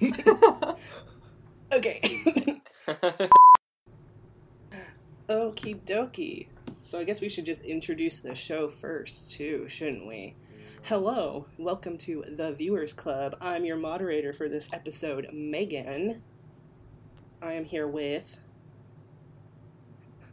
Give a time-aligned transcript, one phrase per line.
[1.72, 2.00] okay.
[5.28, 6.46] Okie dokie.
[6.80, 10.14] So I guess we should just introduce the show first, too, shouldn't we?
[10.16, 10.34] Mm.
[10.84, 13.36] Hello, welcome to the Viewers Club.
[13.40, 16.22] I'm your moderator for this episode, Megan.
[17.40, 18.38] I am here with.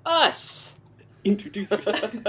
[0.05, 0.80] Us.
[1.23, 2.16] Introduce yourself.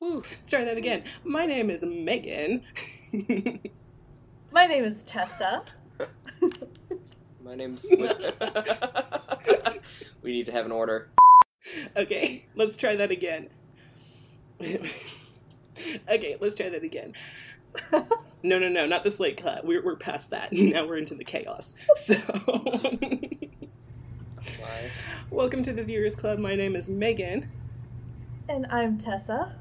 [0.00, 1.02] Woo, let's try that again.
[1.24, 2.62] My name is Megan.
[4.50, 5.62] My name is Tessa.
[7.44, 7.86] My name's.
[10.22, 11.10] we need to have an order.
[11.96, 13.50] okay, let's try that again.
[14.60, 17.12] okay, let's try that again.
[18.42, 19.66] No, no, no, not the slate cut.
[19.66, 20.52] We're, we're past that.
[20.52, 21.74] Now we're into the chaos.
[21.94, 22.14] So,
[24.56, 24.90] Why?
[25.30, 26.38] welcome to the Viewers Club.
[26.38, 27.50] My name is Megan.
[28.48, 29.56] And I'm Tessa.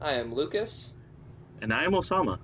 [0.00, 0.94] I am Lucas.
[1.62, 2.38] And I am Osama.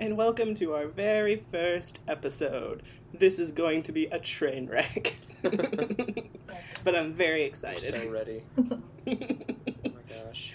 [0.00, 2.84] And welcome to our very first episode.
[3.12, 5.14] This is going to be a train wreck.
[5.42, 7.94] but I'm very I'm excited.
[7.94, 8.42] so ready.
[9.06, 10.54] Oh my gosh.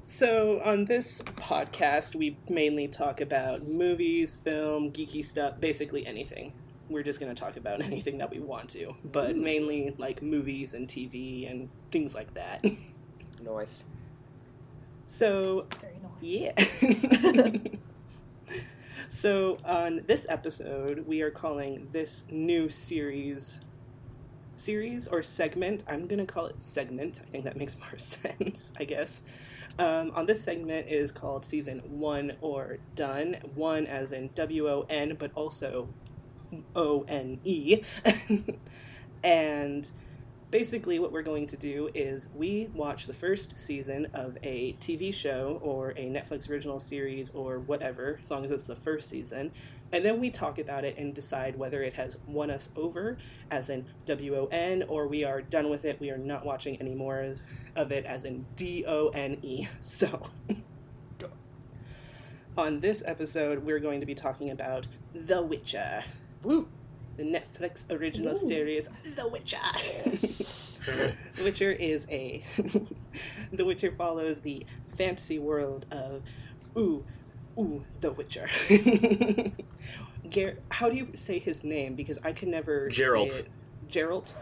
[0.00, 6.54] So, on this podcast, we mainly talk about movies, film, geeky stuff, basically anything.
[6.88, 9.42] We're just going to talk about anything that we want to, but hmm.
[9.42, 12.64] mainly like movies and TV and things like that.
[13.42, 13.84] Noise.
[15.04, 17.52] So, Very nice.
[17.62, 17.78] yeah.
[19.14, 23.60] So, on this episode, we are calling this new series
[24.56, 25.84] series or segment.
[25.86, 27.20] I'm going to call it segment.
[27.22, 29.22] I think that makes more sense, I guess.
[29.78, 33.36] Um, on this segment is called season one or done.
[33.54, 35.90] One as in W O N, but also
[36.74, 37.82] O N E.
[39.22, 39.90] and
[40.52, 45.12] basically, what we're going to do is we watch the first season of a TV
[45.12, 49.50] show or a Netflix original series or whatever, as long as it's the first season,
[49.90, 53.16] and then we talk about it and decide whether it has won us over,
[53.50, 56.76] as in W O N, or we are done with it, we are not watching
[56.76, 57.34] any more
[57.74, 59.66] of it, as in D O N E.
[59.80, 60.30] So.
[62.54, 66.04] On this episode, we're going to be talking about The Witcher.
[66.42, 66.68] Woo!
[67.16, 68.48] The Netflix original Ooh.
[68.48, 69.58] series, The Witcher.
[70.06, 70.80] Yes.
[71.44, 72.42] Witcher is a.
[73.52, 74.64] the Witcher follows the
[74.96, 76.22] fantasy world of.
[76.76, 77.04] Ooh,
[77.58, 78.48] ooh, The Witcher.
[80.28, 81.94] Ger- How do you say his name?
[81.94, 82.86] Because I can never.
[82.86, 82.94] It.
[83.88, 84.32] Geralt?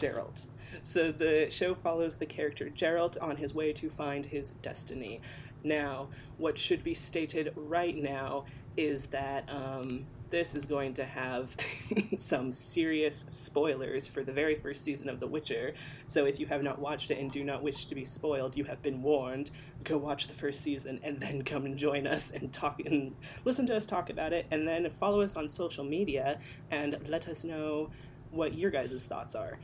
[0.00, 0.46] Geralt.
[0.82, 5.20] So the show follows the character Geralt on his way to find his destiny.
[5.62, 8.44] Now, what should be stated right now
[8.76, 11.56] is that um, this is going to have
[12.16, 15.74] some serious spoilers for the very first season of The Witcher.
[16.06, 18.64] So if you have not watched it and do not wish to be spoiled, you
[18.64, 19.50] have been warned.
[19.84, 23.66] Go watch the first season and then come and join us and talk and listen
[23.66, 26.38] to us talk about it, and then follow us on social media
[26.70, 27.90] and let us know
[28.30, 29.58] what your guys' thoughts are.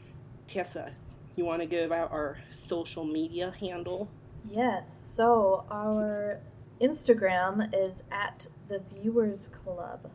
[0.47, 0.93] Tessa,
[1.37, 4.09] you want to give out our social media handle?
[4.51, 6.41] Yes, so our
[6.81, 10.11] Instagram is at the Viewers Club.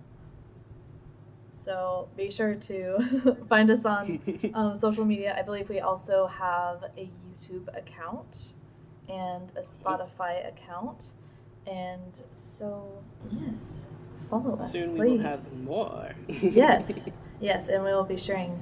[1.48, 4.22] So be sure to find us on
[4.54, 5.36] um, social media.
[5.38, 8.46] I believe we also have a YouTube account
[9.10, 11.10] and a Spotify account.
[11.68, 12.92] And so,
[13.30, 13.88] yes,
[14.30, 15.00] follow us, Soon please.
[15.00, 16.12] we will have more.
[16.28, 18.62] yes, yes, and we will be sharing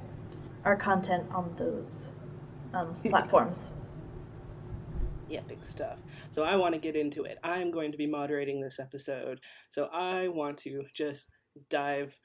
[0.64, 2.12] our content on those
[2.74, 3.72] um, platforms.
[5.30, 5.98] Yeah, big stuff.
[6.30, 7.38] So I want to get into it.
[7.42, 9.40] I'm going to be moderating this episode.
[9.68, 11.28] So I want to just
[11.70, 12.18] dive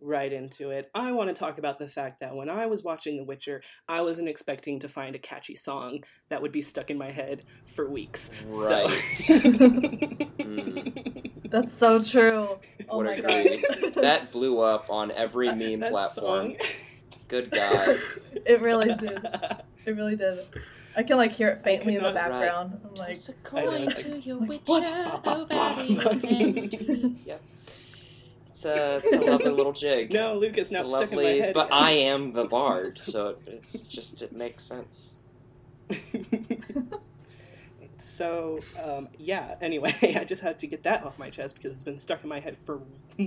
[0.00, 0.90] right into it.
[0.94, 4.00] I want to talk about the fact that when I was watching The Witcher, I
[4.02, 7.90] wasn't expecting to find a catchy song that would be stuck in my head for
[7.90, 8.30] weeks.
[8.48, 8.90] Right.
[9.16, 9.34] So...
[10.48, 11.50] Mm.
[11.50, 12.58] That's so true.
[12.88, 13.94] Oh What my god.
[13.94, 16.54] That blew up on every meme That platform.
[16.54, 16.66] song-
[17.28, 17.96] Good God.
[18.46, 19.20] it really did.
[19.84, 20.38] It really did.
[20.98, 22.80] I can like hear it faintly in the cannot- background.
[22.84, 24.64] I'm like, Toss a I know, coin it's to like- your like, witcher,
[25.22, 25.48] what?
[25.48, 27.40] valley and Yep.
[28.48, 30.12] It's a, it's a lovely little jig.
[30.12, 31.54] no, Lucas, it's now a stuck in my lovely, head.
[31.54, 35.14] but I am the bard, so it's just it makes sense.
[37.98, 41.82] so um, yeah anyway i just had to get that off my chest because it's
[41.84, 42.80] been stuck in my head for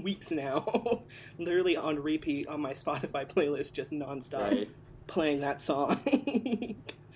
[0.04, 1.02] weeks now
[1.38, 4.70] literally on repeat on my spotify playlist just nonstop Right.
[5.12, 6.00] Playing that song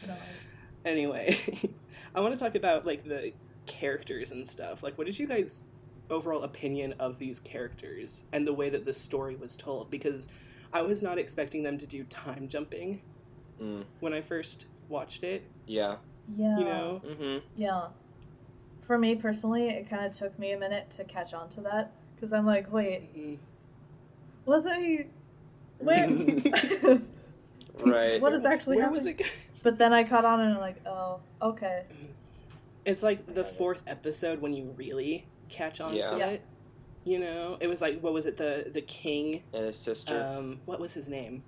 [0.06, 0.60] nice.
[0.84, 1.38] anyway
[2.14, 3.32] i want to talk about like the
[3.66, 5.64] characters and stuff like what is you guys
[6.10, 10.28] overall opinion of these characters and the way that this story was told because
[10.74, 13.02] i was not expecting them to do time jumping
[13.62, 15.96] Mm, when i first watched it yeah.
[16.36, 16.58] Yeah.
[16.60, 17.38] you know Mm-hmm.
[17.56, 17.88] Yeah.
[18.86, 21.92] For me personally, it kind of took me a minute to catch on to that
[22.16, 23.38] because I'm like, wait, Mhm.
[24.46, 25.00] wasn't he?
[25.80, 27.02] Where?
[27.84, 28.22] Right.
[28.22, 29.04] what is actually Where happening?
[29.18, 29.32] was it?
[29.64, 31.84] But then I caught on and I'm like, oh, okay.
[32.86, 33.56] It's like the got it.
[33.56, 36.10] fourth episode when you really catch on Yeah.
[36.12, 36.30] to Yeah.
[36.30, 36.42] it.
[37.04, 38.38] You know, it was like what was it?
[38.38, 39.44] The the king.
[39.54, 40.24] And his sister.
[40.24, 41.44] Um, what was his name?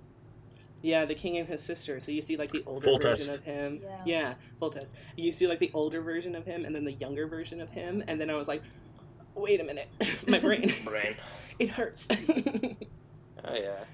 [0.82, 1.98] Yeah, the king and his sister.
[1.98, 3.02] So you see like the older Foltest.
[3.28, 3.80] version of him.
[3.82, 4.02] Yeah.
[4.06, 4.94] Yeah, Foltest.
[5.16, 8.04] You see like the older version of him and then the younger version of him,
[8.06, 8.62] and then I was like,
[9.34, 9.88] wait a minute,
[10.28, 11.14] my brain, Brain.
[11.58, 12.06] it hurts.
[13.44, 13.84] Oh yeah.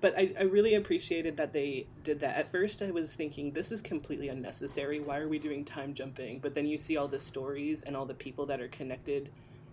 [0.00, 2.36] But I, I really appreciated that they did that.
[2.36, 5.00] At first, I was thinking this is completely unnecessary.
[5.00, 6.38] Why are we doing time jumping?
[6.40, 9.30] But then you see all the stories and all the people that are connected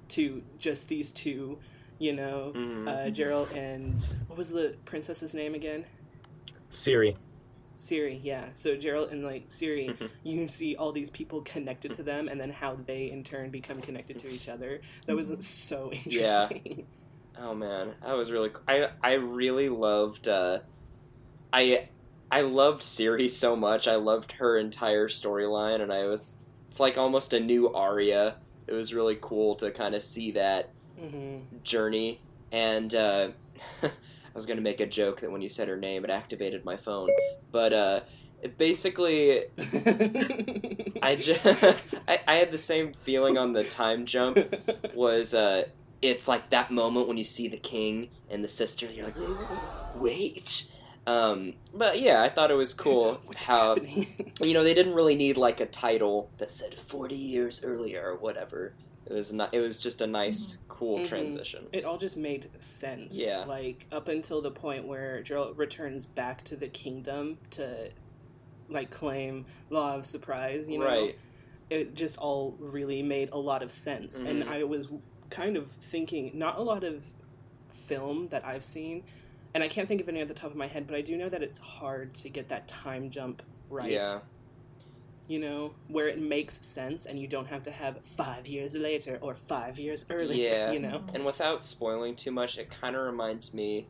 [0.10, 1.60] to just these two.
[2.00, 2.88] You know, Mhm.
[2.88, 5.86] uh, Geralt and what was the princess's name again?
[6.72, 7.16] Ciri.
[7.78, 8.46] Ciri, yeah.
[8.56, 10.10] So Geralt and like Ciri, Mhm.
[10.24, 13.82] you see all these people connected to them, and then how they in turn become
[13.82, 14.82] connected to each other.
[15.06, 15.44] That was Mhm.
[15.44, 16.50] so Yeah.
[17.40, 18.52] Oh man, that was really.
[18.68, 20.28] I I really loved.
[20.28, 20.60] Uh,
[21.52, 21.90] I
[22.32, 23.88] I loved Ciri so much.
[23.88, 26.40] I loved her entire storyline, and I was.
[26.70, 28.38] It's like almost a new Arya.
[28.68, 32.22] It was really cool to kind of see that hmm journey.
[32.52, 33.30] And uh,
[33.84, 33.90] I
[34.34, 37.10] was gonna make a joke that when you said her name, it activated my phone.
[37.52, 38.00] But uh,
[38.42, 39.44] it basically,
[41.02, 41.46] I just
[42.08, 44.40] I, I had the same feeling on the time jump.
[44.94, 45.66] was uh
[46.04, 49.16] it's like that moment when you see the king and the sister you're like
[49.96, 50.72] wait
[51.06, 54.34] um but yeah i thought it was cool What's how happening?
[54.42, 58.16] you know they didn't really need like a title that said 40 years earlier or
[58.18, 58.74] whatever
[59.06, 61.06] it was not it was just a nice cool Mhm.
[61.06, 63.16] transition it all just made sense.
[63.16, 63.44] Yeah.
[63.46, 67.90] Like up until the point where Geralt returns back to the kingdom to
[68.70, 70.86] like claim law of surprise, you know.
[70.86, 71.16] right
[71.70, 74.20] It just all really made a lot of sense.
[74.20, 74.48] And Mhm.
[74.48, 74.88] I was
[75.42, 77.06] kind of thinking not a lot of
[77.88, 79.04] film that I've seen
[79.54, 81.16] and I can't think of any at the top of my head, but I do
[81.16, 83.92] know that it's hard to get that time jump right.
[83.92, 84.20] yeah
[85.28, 89.18] You know, where it makes sense and you don't have to have five years later
[89.22, 90.50] or five years earlier.
[90.50, 90.72] Yeah.
[90.72, 91.04] You know?
[91.14, 93.88] and without spoiling too much it kind of reminds me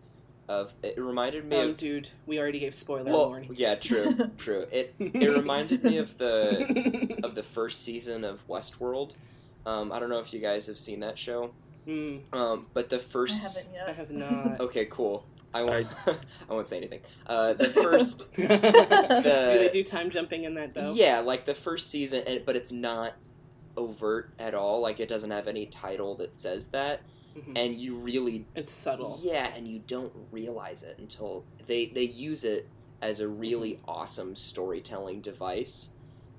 [0.50, 3.52] of it reminded me Um, of dude, we already gave spoiler well warning.
[3.56, 9.12] yeah true true it it reminded me of the of the first season of Westworld.
[9.66, 11.52] Um, I don't know if you guys have seen that show,
[11.88, 13.42] Mm, um, but the I first.
[13.68, 13.90] haven't yet.
[13.90, 14.60] I have not.
[14.62, 15.26] Okay, cool.
[15.54, 15.86] I won't.
[16.08, 17.02] I won't say anything.
[17.28, 18.34] Uh, the first.
[18.36, 20.94] do they do time jumping in that though?
[20.94, 23.14] yeah, like the first season, and, but it's not
[23.78, 24.82] overt at all.
[24.82, 27.02] Like it doesn't have any title that says that,
[27.38, 27.54] Mhm.
[27.58, 28.46] and you really.
[28.56, 29.20] It's subtle.
[29.22, 32.68] Yeah, and you don't realize it until they they use it
[33.02, 33.90] as a really Mm-hmm.
[33.90, 35.90] awesome storytelling device.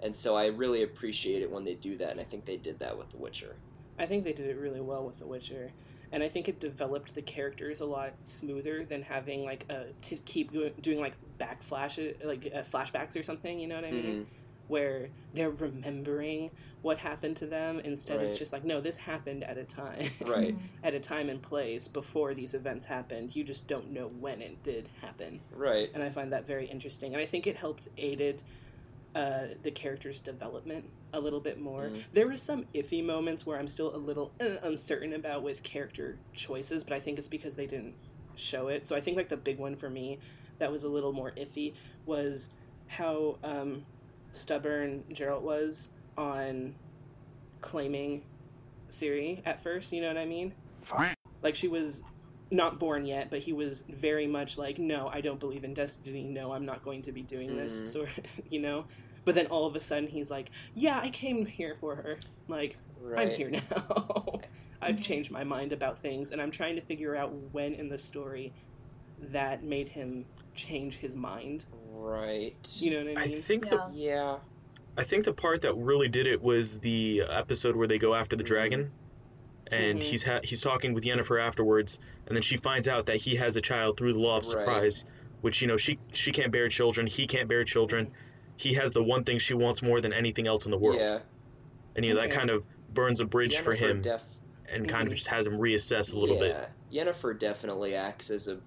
[0.02, 2.78] And so I really appreciate it when they do that, and I think they did
[2.80, 3.56] that with The Witcher.
[3.98, 5.70] I think they did it really well with The Witcher,
[6.12, 10.16] and I think it developed the characters a lot smoother than having like a to
[10.16, 10.52] keep
[10.82, 13.58] doing like backflash like uh, flashbacks or something.
[13.58, 14.04] You know what I mean?
[14.04, 14.26] Mhm.
[14.66, 16.50] Where they're remembering
[16.82, 18.20] what happened to them instead.
[18.22, 20.56] It's just like no, this happened at a time, Right.
[20.82, 23.34] at a time and place before these events happened.
[23.36, 25.40] You just don't know when it did happen.
[25.50, 25.90] Right.
[25.94, 27.12] and I find that very interesting.
[27.14, 28.42] And I think it helped aided
[29.14, 31.84] uh, the character's development a little bit more.
[31.90, 32.02] Mhm.
[32.12, 36.18] There were some iffy moments where I'm still a little uh, uncertain about with character
[36.32, 37.94] choices, but I think it's because they didn't
[38.34, 38.86] show it.
[38.86, 40.18] So I think like the big one for me
[40.58, 41.74] that was a little more iffy
[42.06, 42.50] was
[42.88, 43.86] how um,
[44.32, 46.74] stubborn Geralt was on
[47.60, 48.24] claiming
[48.88, 49.92] Ciri at first.
[49.92, 50.52] You know what I mean?
[50.82, 51.14] Fine.
[51.42, 52.02] like she was
[52.54, 56.24] not born yet, but he was very much like, no, I don't believe in destiny.
[56.24, 57.76] No, I'm not going to be doing this.
[57.76, 57.86] Mm-hmm.
[57.86, 58.08] Sort
[58.50, 58.86] you know.
[59.24, 62.18] But then all of a sudden he's like, yeah, I came here for her.
[62.48, 63.28] Like Right.
[63.28, 64.40] I'm here now.
[64.80, 67.98] I've changed my mind about things, and I'm trying to figure out when in the
[67.98, 68.52] story
[69.30, 71.64] that made him change his mind.
[71.92, 72.56] Right.
[72.80, 73.40] You know what I I mean?
[73.40, 73.70] think Yeah.
[73.70, 74.36] the Yeah.
[74.96, 78.36] I think the part that really did it was the episode where they go after
[78.36, 78.54] the mm-hmm.
[78.54, 78.92] dragon,
[79.74, 80.02] and Mhm.
[80.02, 83.56] he's ha- he's talking with Yennefer afterwards, and then she finds out that he has
[83.56, 84.50] a child through the law of Right.
[84.50, 85.04] surprise,
[85.40, 88.10] which you know she she can't bear children, he can't bear children.
[88.56, 91.18] He has the one thing she wants more than anything else in the world, Yeah.
[91.96, 94.38] and you know, that kind of burns a bridge for him, Def-
[94.68, 95.12] and kind Mhm.
[95.12, 96.54] of just has him reassess a little bit.
[96.92, 97.04] yeah.
[97.04, 98.60] Yennefer definitely acts as a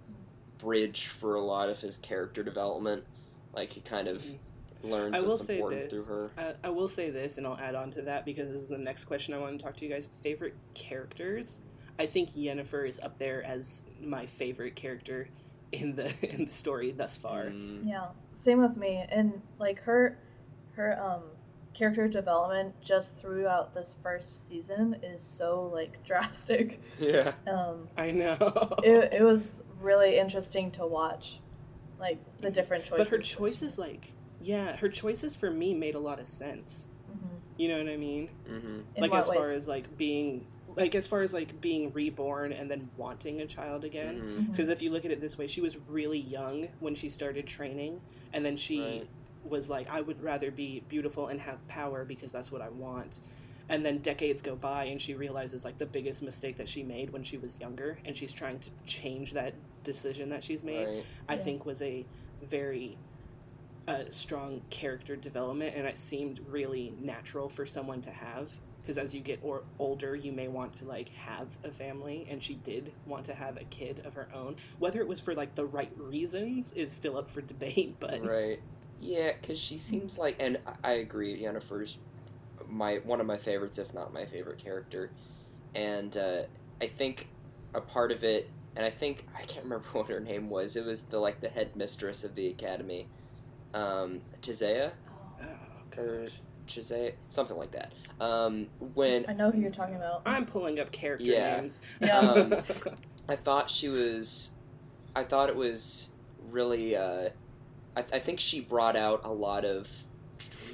[0.60, 3.06] bridge for a lot of his character development.
[3.54, 4.38] Like he kind of Mhm.
[4.84, 6.06] Learns I will what's say important this.
[6.06, 6.32] through her.
[6.64, 8.78] I, I will say this, and I'll add on to that because this is the
[8.78, 10.10] next question I want to talk to you guys.
[10.24, 11.62] Favorite characters?
[12.00, 15.30] I think Yennefer is up there as my favorite character
[15.72, 17.46] in the in the story thus far.
[17.46, 19.04] Mm, Yeah, same with me.
[19.10, 20.18] And like her,
[20.74, 21.22] her um
[21.74, 26.80] character development just throughout this first season is so like drastic.
[27.00, 27.34] Yeah.
[27.48, 28.38] Um, I know.
[28.84, 31.40] it, it was really interesting to watch,
[32.00, 33.10] like the different choices.
[33.10, 36.88] but her choices, like, yeah, her choices for me made a lot of sense.
[37.12, 37.40] Mhm.
[37.58, 38.30] You know what I mean?
[38.50, 39.02] Mm-hmm.
[39.02, 39.56] Like as far ways?
[39.56, 43.84] as like being like as far as like being reborn and then wanting a child
[43.84, 44.40] again Mm-hmm.
[44.42, 44.52] Mhm.
[44.52, 47.48] because if you look at it this way she was really young when she started
[47.48, 48.00] training
[48.32, 49.08] and then she Right.
[49.44, 53.22] was like i would rather be beautiful and have power because that's what i want
[53.70, 57.10] and then decades go by and she realizes like the biggest mistake that she made
[57.10, 61.06] when she was younger and she's trying to change that decision that she's made Right.
[61.28, 61.42] i Yeah.
[61.42, 62.06] think was a
[62.48, 62.98] very
[63.88, 68.52] uh, strong character development and it seemed really natural for someone to have
[68.82, 72.42] because as you get or older you may want to like have a family and
[72.44, 75.56] she did want to have a kid of her own whether it was for like
[75.56, 78.60] the right reasons is still up for debate but Right.
[79.00, 81.40] Yeah, because she seems like, and I- agree.
[81.42, 81.98] Yennefer's
[82.68, 85.12] my one of my favorites, if not my favorite character,
[85.76, 86.42] and uh,
[86.82, 87.30] I think
[87.74, 90.76] a part of it, and I think I can't remember what her name was.
[90.76, 93.08] It was the like the headmistress of the academy,
[93.78, 94.92] um, Tissaia,
[95.42, 96.26] oh, or.
[96.68, 97.94] Tissaia, something like that.
[98.20, 100.22] Um, when I know who you're talking about.
[100.26, 101.58] i'm pulling up character Yeah.
[101.62, 102.20] names Yeah.
[102.20, 102.56] Um,
[103.30, 104.52] I thought she was.
[105.16, 106.10] I thought it was
[106.52, 106.96] really.
[106.96, 107.30] Uh,
[107.96, 109.90] I, I think she brought out a lot of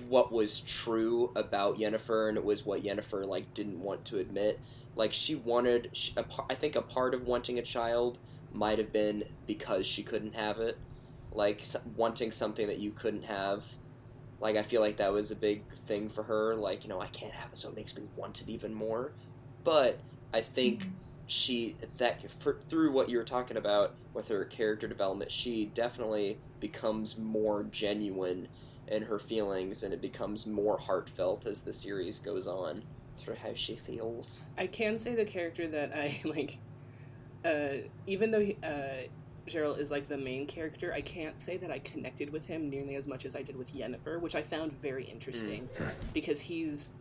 [0.09, 4.59] what was true about Yennefer, and it was what Yennefer like didn't want to admit.
[4.95, 5.89] Like she wanted.
[5.93, 8.17] She, a, par- I think a part of wanting a child
[8.51, 10.77] might have been because she couldn't have it,
[11.33, 11.63] like
[11.95, 13.65] wanting something that you couldn't have.
[14.39, 16.55] Like I feel like that was a big thing for her.
[16.55, 19.13] Like you know I can't have it, so it makes me want it even more.
[19.63, 19.99] But
[20.33, 20.89] I think Mhm.
[21.27, 26.37] she that for, through what you were talking about with her character development, she definitely
[26.59, 28.47] becomes more genuine
[28.87, 32.83] in her feelings, and it becomes more heartfelt as the series goes on
[33.23, 34.43] for how she feels.
[34.57, 36.57] I can say the character that I like,
[37.45, 39.07] uh, even though he- uh,
[39.47, 42.95] Geralt is like the main character, I can't say that I connected with him nearly
[42.95, 45.91] as much as I did with Yennefer, which I found very interesting mm.
[46.13, 46.91] because he's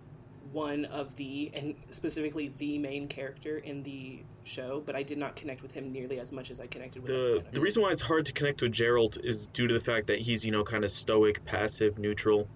[0.52, 5.36] one of the and specifically the main character in the show, but I did not
[5.36, 7.54] connect with him nearly as much as I connected with The Yennefer.
[7.54, 10.18] the reason why it's hard to connect with Geralt is due to the fact that
[10.18, 12.48] he's you know kind of stoic, passive, neutral,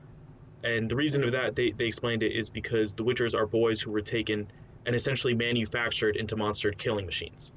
[0.63, 3.81] and the reason of that they they explained it is because the Witchers are boys
[3.81, 4.51] who were taken
[4.85, 7.53] and essentially manufactured into monster killing machines.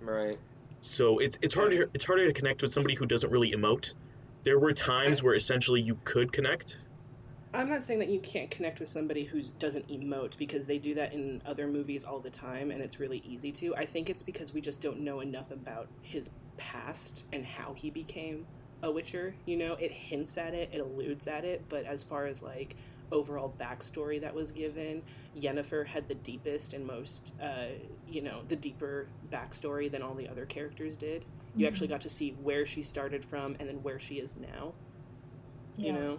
[0.00, 0.38] Right.
[0.80, 3.94] So it's it's harder it's harder to connect with somebody who doesn't really emote.
[4.42, 6.78] There were times where essentially you could connect.
[7.52, 10.94] I'm not saying that you can't connect with somebody who doesn't emote because they do
[10.94, 13.74] that in other movies all the time and it's really easy to.
[13.74, 17.90] I think it's because we just don't know enough about his past and how he
[17.90, 18.46] became
[18.82, 19.34] a Witcher.
[19.46, 22.76] You know, it hints at it, it alludes at it, but as far as like
[23.12, 25.02] overall backstory that was given,
[25.36, 27.66] Yennefer had the deepest and most, uh,
[28.08, 31.24] you know, the deeper backstory than all the other characters did.
[31.56, 34.72] You actually got to see where she started from and then where she is now.
[35.76, 36.18] You know.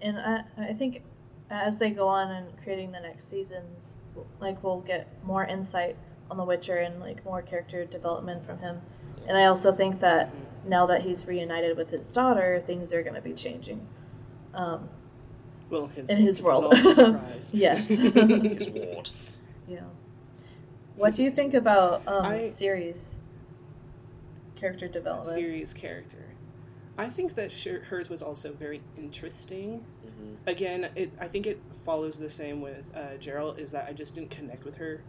[0.00, 1.02] and I, I think
[1.50, 3.96] as they go on and creating the next seasons
[4.40, 5.96] like we'll get more insight
[6.30, 8.80] on the witcher and like more character development from him
[9.26, 10.32] and i also think that
[10.66, 13.86] now that he's reunited with his daughter things are going to be changing
[14.54, 14.88] um,
[15.70, 16.72] Well, his In his it's world.
[16.72, 17.54] not a surprise.
[17.54, 17.88] Yes.
[17.88, 19.10] His ward.
[19.68, 19.80] yeah
[20.96, 23.18] what do you think about um, I- Ciri's
[24.56, 26.24] character development Ciri's character.
[26.96, 29.84] I think that hers was also very interesting.
[30.02, 33.58] hmm Again, it I think it follows the same with uh, Geralt.
[33.58, 35.02] Is that I just didn't connect with her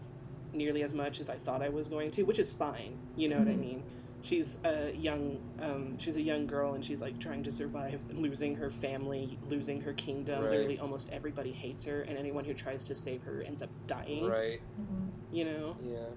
[0.54, 2.98] nearly as much as I thought I was going to, which is fine.
[3.16, 3.60] You know what I Mhm.
[3.60, 3.84] mean?
[4.22, 8.56] She's a young, um, she's a young girl, and she's like trying to survive, losing
[8.56, 10.42] her family, losing her kingdom.
[10.42, 10.52] Right.
[10.52, 14.26] Literally, almost everybody hates her, and anyone who tries to save her ends up dying.
[14.26, 14.60] Right.
[14.80, 15.10] Mhm.
[15.32, 16.08] You know, Yeah.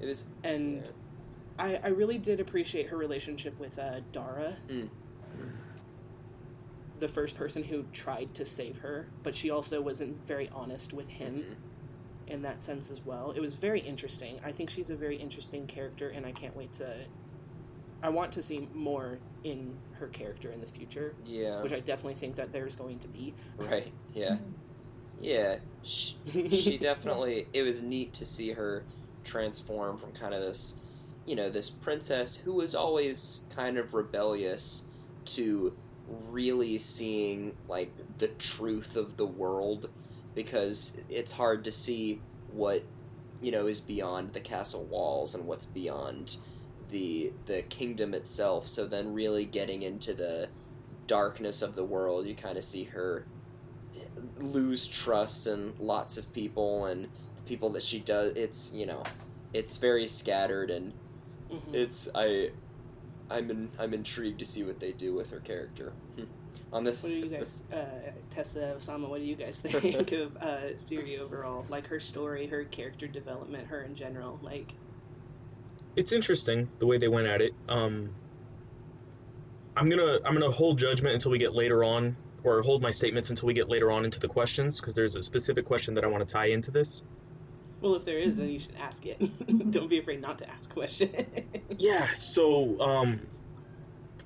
[0.00, 0.24] It is.
[0.44, 0.92] and Yeah.
[1.58, 4.88] I, I really did appreciate her relationship with uh, Dara, Mm.
[6.98, 11.08] the first person who tried to save her, but she also wasn't very honest with
[11.08, 11.34] him
[12.28, 12.32] Mhm.
[12.32, 13.32] in that sense as well.
[13.32, 14.38] It was very interesting.
[14.44, 16.94] I think she's a very interesting character, and I can't wait to.
[18.02, 21.62] I want to see more in her character in the future, Yeah.
[21.62, 23.34] which I definitely think that there's going to be.
[23.56, 23.92] Right.
[24.14, 24.32] Yeah.
[24.36, 24.52] Mhm.
[25.20, 25.56] Yeah.
[25.82, 26.16] She,
[26.50, 27.46] she definitely.
[27.52, 28.84] It was neat to see her
[29.24, 30.74] transform from kind of this,
[31.26, 34.84] you know, this princess who was always kind of rebellious
[35.26, 35.72] to
[36.30, 39.88] really seeing like the truth of the world
[40.34, 42.20] because it's hard to see
[42.52, 42.82] what
[43.40, 46.36] you know is beyond the castle walls and what's beyond
[46.92, 50.48] the the kingdom itself so then really getting into the
[51.08, 53.26] darkness of the world you kind of see her
[54.38, 57.04] lose trust in lots of people and
[57.36, 58.36] the people that she does.
[58.36, 59.02] It's you know,
[59.52, 60.92] it's very scattered and
[61.50, 61.74] Mhm.
[61.74, 62.50] it's I.
[63.30, 65.92] I'm in, I'm intrigued to see what they do with her character.
[66.16, 66.24] Hmm.
[66.70, 69.08] On this, What do you guys, uh, Tessa, Osama?
[69.08, 71.64] What do you guys think of uh, Ciri overall?
[71.70, 74.38] Like her story, her character development, her in general.
[74.42, 74.74] Like,
[75.96, 77.52] it's interesting the way they went at it.
[77.68, 78.10] Um,
[79.76, 83.30] I'm gonna I'm gonna hold judgment until we get later on, or hold my statements
[83.30, 86.06] until we get later on into the questions, because there's a specific question that I
[86.08, 87.02] want to tie into this.
[87.80, 89.18] well, if there is, then you should ask it.
[89.70, 91.14] Don't be afraid not to ask questions.
[91.78, 92.06] Yeah.
[92.14, 93.26] So, um,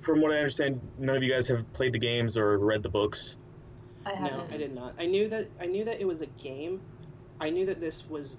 [0.01, 2.89] from what I understand, none of you guys have played the games or read the
[2.89, 3.37] books.
[4.05, 4.53] I No, haven't.
[4.53, 4.93] I did not.
[4.99, 6.81] I knew that I knew that it was a game.
[7.39, 8.35] I knew that this was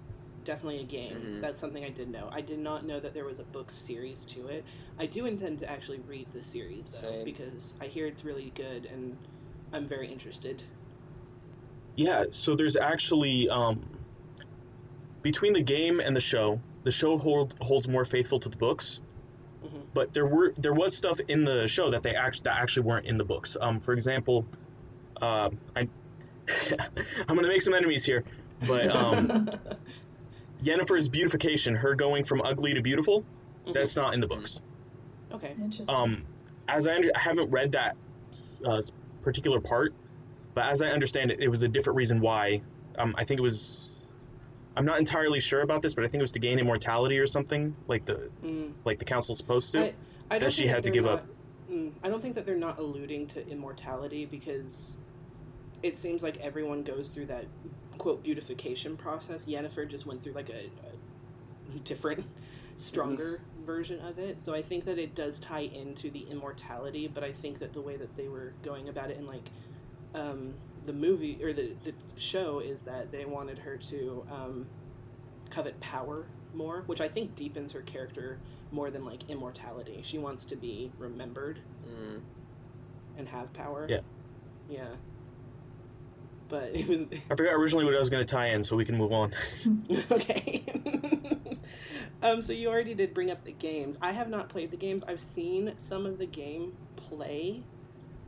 [0.49, 1.15] definitely a game.
[1.21, 1.41] Mhm.
[1.43, 2.31] That's something I did know.
[2.33, 4.65] I did not know that there was a book series to it.
[4.99, 7.25] I do intend to actually read the series though Same.
[7.25, 9.19] because I hear it's really good and
[9.75, 10.63] I'm very interested.
[11.97, 12.25] Yeah.
[12.31, 13.85] So there's actually um,
[15.21, 19.01] between the game and the show, the show hold, holds more faithful to the books.
[19.65, 19.83] Mhm.
[19.93, 23.07] but there were there was stuff in the show that they actually that actually weren't
[23.07, 23.57] in the books.
[23.61, 24.47] Um, for example,
[25.21, 25.89] uh, I
[27.29, 28.23] I'm gonna make some enemies here,
[28.69, 29.51] but um,
[30.63, 33.25] Yennefer's beautification, her going from ugly to beautiful,
[33.67, 33.75] Mhm.
[33.75, 34.61] that's not in the books.
[35.33, 35.55] okay.
[35.63, 35.95] Interesting.
[35.95, 36.25] Um,
[36.69, 37.97] as I under, I haven't read that
[38.65, 38.83] uh,
[39.23, 39.93] particular part,
[40.55, 42.61] but as I understand it, it was a different reason why.
[42.99, 44.05] Um, I think it was.
[44.77, 47.27] I'm not entirely sure about this, but I think it was to gain immortality or
[47.27, 48.73] something, like the Mm.
[48.85, 49.79] like the council's supposed to.
[49.81, 49.83] I,
[50.31, 51.27] I don't that she think had to give not, up.
[51.71, 54.99] Mm, I don't think that they're not alluding to immortality because
[55.83, 57.45] it seems like everyone goes through that
[57.99, 59.47] quote beautification process.
[59.47, 60.71] Yennefer just went through like a,
[61.75, 62.25] a different,
[62.77, 64.41] stronger version of it.
[64.41, 67.81] So I think that it does tie into the immortality, but I think that the
[67.81, 69.51] way that they were going about it in like
[70.15, 70.55] um,
[70.87, 74.67] the movie or the, the show is that they wanted her to um,
[75.51, 78.39] covet power more, which I think deepens her character
[78.73, 80.01] more than like immortality.
[80.03, 82.21] She wants to be remembered Mm.
[83.17, 83.87] and have power.
[83.89, 84.01] Yeah.
[84.69, 84.89] Yeah.
[86.49, 88.85] But it was I forgot originally what I was going to tie in, so we
[88.85, 89.35] can move on.
[90.11, 90.65] okay.
[92.23, 93.99] um, so you already did bring up the games.
[94.01, 95.05] I have not played the games.
[95.07, 97.63] I've seen some of the game play.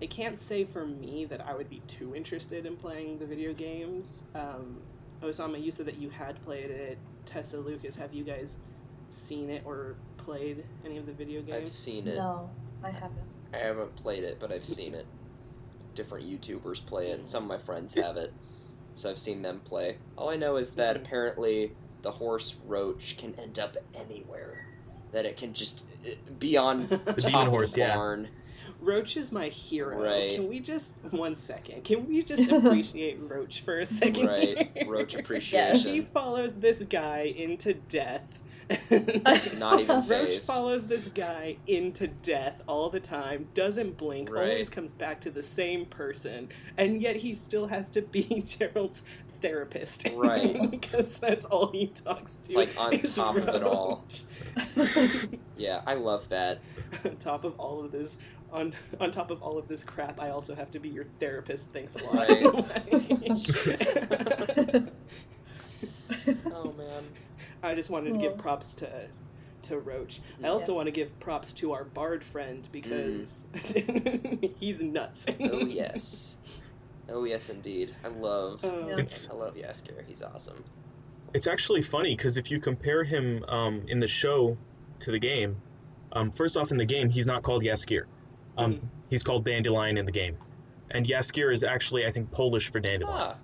[0.03, 3.53] I can't say for me that I would be too interested in playing the video
[3.53, 4.25] games.
[4.35, 4.79] Um,
[5.23, 6.99] Osama, you said that you had played it.
[7.27, 8.59] Tessa, Lucas, have you guys
[9.09, 11.63] seen it or played any of the video games?
[11.63, 12.17] I've seen it.
[12.17, 12.51] no,
[12.83, 13.29] I haven't.
[13.53, 15.07] I haven't played it, but I've seen it.
[16.01, 18.33] Different YouTubers play it, and some of my friends have it,
[18.95, 19.99] so I've seen them play.
[20.17, 21.01] All I know is that Mhm.
[21.03, 24.65] apparently the horse roach can end up anywhere.
[25.13, 27.97] That it can just uh, be on The top horse, the yeah.
[27.97, 28.29] barn.
[28.81, 30.03] Roach is my hero.
[30.03, 30.31] Right.
[30.37, 31.85] Can we just one second?
[31.85, 34.27] Can we just appreciate Roach for a second?
[34.27, 34.89] Right, here?
[34.89, 35.13] roach
[35.85, 38.23] He follows this guy into death.
[39.59, 40.47] Not even Roach phased.
[40.47, 44.51] follows this guy into death all the time, doesn't blink, Right.
[44.51, 49.03] always comes back to the same person, and yet he still has to be Geralt's
[49.41, 50.07] therapist.
[50.15, 50.71] Right.
[50.71, 52.41] because that's all he talks to.
[52.45, 54.05] It's like on top of it all.
[55.57, 56.61] Yeah, I love that.
[57.05, 58.19] on top of all of this
[58.53, 61.73] on on top of all of this crap i also have to be your therapist
[61.73, 62.43] thanks a lot Right.
[66.53, 67.05] Oh man.
[67.63, 68.89] I just wanted to give props to
[69.63, 70.77] to roach i also Yes.
[70.77, 73.45] want to give props to our bard friend because
[74.59, 76.37] he's nuts Oh yes.
[77.13, 77.95] Oh yes, indeed.
[78.05, 78.65] I love.
[78.65, 80.05] Um, It's I love Jaskier.
[80.07, 80.63] He's awesome.
[81.35, 84.57] it's actually funny because if you compare him um, in the show
[85.01, 85.57] to the game,
[86.13, 88.05] um, first off in the game he's not called Jaskier,
[88.57, 88.81] um, Mhm.
[89.11, 90.37] he's called Dandelion in the game,
[90.93, 93.19] and Jaskier is actually I think Polish for dandelion.
[93.21, 93.37] Ah,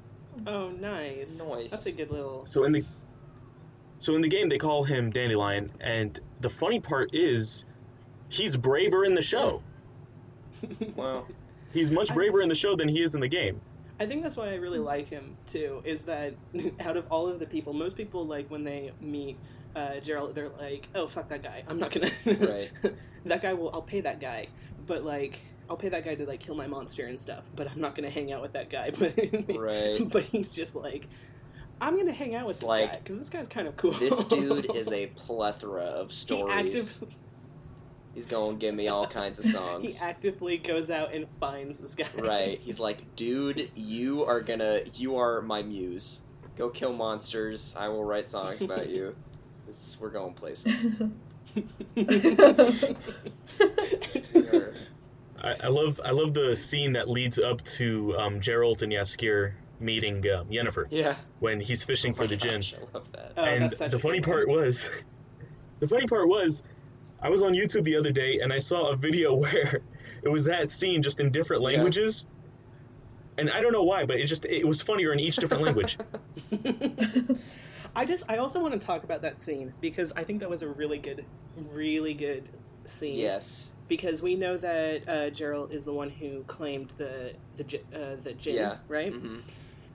[0.46, 1.70] oh nice Nice.
[1.72, 2.84] that's a good little So in the
[3.98, 7.64] so in the game they call him Dandelion, and the funny part is
[8.28, 9.62] he's braver in the show.
[10.94, 11.24] wow.
[11.72, 13.60] He's much braver in the show than he is in the game.
[13.98, 15.82] I think that's why I really like him too.
[15.84, 16.34] Is that
[16.80, 19.38] out of all of the people, most people like when they meet
[19.74, 21.64] uh, Geralt, they're like, "Oh fuck that guy!
[21.68, 22.10] I'm not gonna.
[22.26, 22.70] Right.
[23.26, 23.70] that guy will.
[23.72, 24.48] I'll pay that guy,
[24.86, 27.48] but like, I'll pay that guy to like kill my monster and stuff.
[27.54, 28.90] But I'm not gonna hang out with that guy.
[28.90, 29.14] But
[29.56, 29.98] Right.
[30.10, 31.08] but he's just like,
[31.80, 33.92] I'm gonna hang out with It's this like, guy because this guy's kind of cool.
[33.92, 37.02] this dude is a plethora of He, stories.
[37.02, 37.14] active,
[38.14, 39.98] He's going to give me all kinds of songs.
[40.00, 42.06] he actively goes out and finds this guy.
[42.16, 42.58] Right.
[42.62, 46.22] He's like, dude, you are gonna, you are my muse.
[46.56, 47.76] Go kill monsters.
[47.78, 49.14] I will write songs about you.
[49.68, 50.94] It's, we're going places.
[55.42, 59.52] I, I love I love the scene that leads up to um, Geralt and Jaskier
[59.80, 61.16] meeting um, Yennefer Yeah.
[61.40, 62.62] when he's fishing Oh for my the djinn.
[62.62, 63.32] I love that.
[63.36, 64.90] Oh, and that's such the funny good part was,
[65.80, 66.62] the funny part was,
[67.22, 69.80] I was on YouTube the other day and I saw a video where
[70.22, 71.68] it was that scene just in different Yeah.
[71.68, 72.26] languages.
[73.38, 75.98] And I don't know why, but it just it was funnier in each different language.
[77.94, 80.62] I just I also want to talk about that scene because I think that was
[80.62, 81.24] a really good,
[81.70, 82.48] really good
[82.86, 83.16] scene.
[83.16, 83.74] yes.
[83.88, 88.16] Because we know that uh, Geralt is the one who claimed the the gi- uh,
[88.22, 88.76] the djinn, Yeah.
[88.88, 89.12] right?
[89.12, 89.38] hmm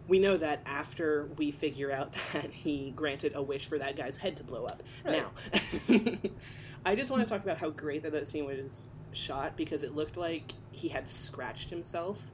[0.07, 4.17] We know that after we figure out that he granted a wish for that guy's
[4.17, 4.83] head to blow up.
[5.05, 5.23] Right.
[5.23, 6.29] Now,
[6.85, 8.81] I just want to talk about how great that that scene was
[9.13, 12.31] shot because it looked like he had scratched himself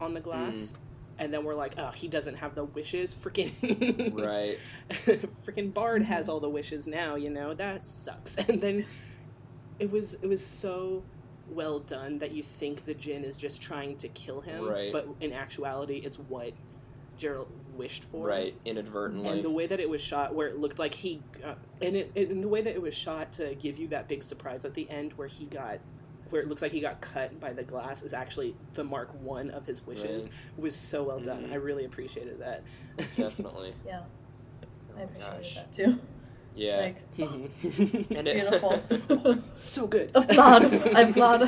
[0.00, 0.54] on the glass.
[0.54, 0.74] Mm.
[1.18, 3.14] And then we're like, oh, he doesn't have the wishes.
[3.14, 4.58] Freaking Right.
[5.44, 7.14] freaking Bard has all the wishes now.
[7.16, 8.36] You know that sucks.
[8.36, 8.86] And then
[9.78, 11.02] it was it was so
[11.48, 14.92] well done that you think the djinn is just trying to kill him, Right.
[14.92, 16.52] but in actuality, it's what
[17.20, 18.26] Geralt wished for.
[18.26, 18.54] Right.
[18.64, 19.28] Inadvertently.
[19.30, 22.10] And the way that it was shot, where it looked like he, uh, and it,
[22.14, 24.74] it, and the way that it was shot to give you that big surprise at
[24.74, 25.78] the end, where he got,
[26.30, 29.50] where it looks like he got cut by the glass, is actually the mark one
[29.50, 30.24] of his wishes.
[30.26, 30.32] Right.
[30.58, 31.44] Was so well done.
[31.46, 31.52] Mhm.
[31.52, 32.62] I really appreciated that.
[33.16, 33.74] Definitely.
[33.86, 34.02] Yeah,
[34.62, 35.54] Oh I appreciated gosh.
[35.54, 35.98] that too.
[36.56, 36.76] Yeah.
[36.80, 38.10] Like, Mhm.
[38.18, 39.38] And it- beautiful.
[39.54, 40.10] so good.
[40.14, 40.64] applaud.
[40.94, 41.42] I applaud.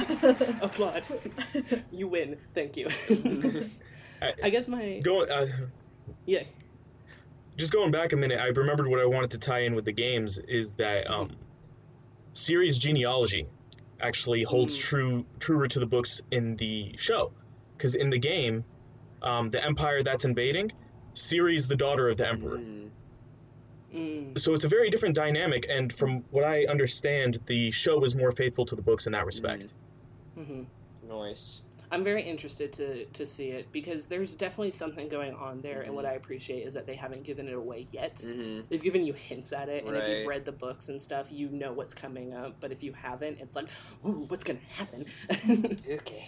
[0.62, 1.02] Applaud.
[1.90, 2.38] You win.
[2.54, 2.88] Thank you.
[4.22, 5.46] I, I guess my going uh,
[6.26, 6.42] yeah.
[7.56, 9.92] just going back a minute, I remembered what I wanted to tie in with the
[9.92, 11.36] games is that um,
[12.34, 13.46] Ciri's genealogy
[14.00, 14.80] actually holds Mm.
[14.80, 17.32] true truer to the books in the show,
[17.76, 18.64] because in the game,
[19.22, 20.72] um, the empire that's invading,
[21.14, 22.58] Ciri's the daughter of the emperor.
[22.58, 22.88] Mm.
[23.94, 24.38] Mm.
[24.38, 28.32] So it's a very different dynamic, and from what I understand, the show is more
[28.32, 29.74] faithful to the books in that respect.
[30.38, 30.62] Mm-hmm.
[31.08, 31.62] Nice.
[31.92, 35.94] I'm very interested to to see it because there's definitely something going on there, and
[35.94, 38.22] what I appreciate is that they haven't given it away yet.
[38.24, 41.28] hmm They've given you hints at it, and if you've read the books and stuff,
[41.30, 42.56] you know what's coming up.
[42.60, 43.68] But if you haven't, it's like,
[44.06, 45.04] ooh, what's gonna happen?
[45.88, 46.24] Okay.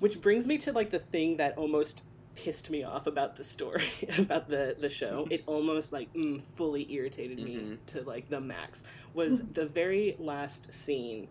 [0.00, 3.84] Which brings me to like the thing that almost pissed me off about the story,
[4.18, 5.26] about the the show.
[5.30, 7.78] It almost like mm, fully irritated me Mhm.
[7.88, 8.84] to like the max.
[9.12, 11.28] Was the very last scene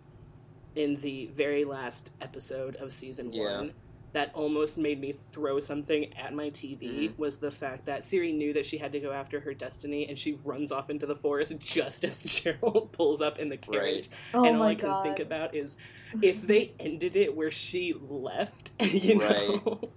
[0.77, 3.57] in the very last episode of season Yeah.
[3.57, 3.73] one
[4.13, 7.17] that almost made me throw something at my TV Mhm.
[7.17, 10.17] was the fact that Ciri knew that she had to go after her destiny and
[10.17, 14.07] she runs off into the forest just as Geralt pulls up in the carriage.
[14.33, 15.03] oh and all my I can god.
[15.03, 15.77] think about is
[16.21, 19.89] if they ended it where she left, you know,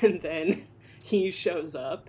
[0.00, 0.66] and then
[1.02, 2.08] he shows up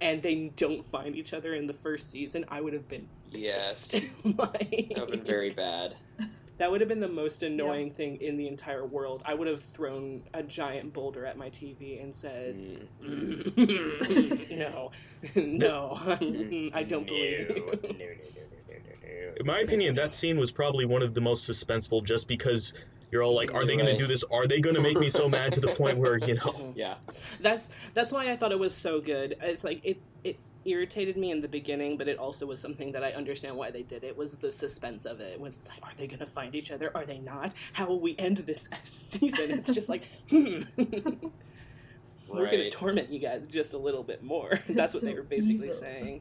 [0.00, 3.90] and they don't find each other in the first season, I would have been Yes.
[3.92, 4.12] pissed.
[4.38, 5.94] like, That would have been very bad.
[6.60, 9.22] That would have been the most annoying thing in the entire world.
[9.24, 14.50] I would have thrown a giant boulder at my TV and said, Mm.
[14.58, 14.90] "No,
[15.34, 15.98] no,
[16.74, 21.00] I don't believe No, you." no, no, In my opinion, that scene was probably one
[21.00, 22.74] of the most suspenseful, just because
[23.10, 24.22] you're all like, "Are they going to do this?
[24.24, 26.74] Are they going to make me so mad?" To the point where you know.
[26.76, 26.96] Yeah.
[27.40, 29.36] That's that's why I thought it was so good.
[29.40, 33.02] It's like it it irritated me in the beginning, but it also was something that
[33.02, 34.16] I understand why they did it.
[34.16, 35.40] Was the suspense of it?
[35.40, 36.90] Was it's like, are they gonna find each other?
[36.94, 37.52] Are they not?
[37.72, 39.50] How will we end this season?
[39.50, 40.62] It's just like, hmm.
[42.28, 44.60] We're gonna torment you guys just a little bit more.
[44.68, 45.72] That's what they were basically evil.
[45.72, 46.20] saying.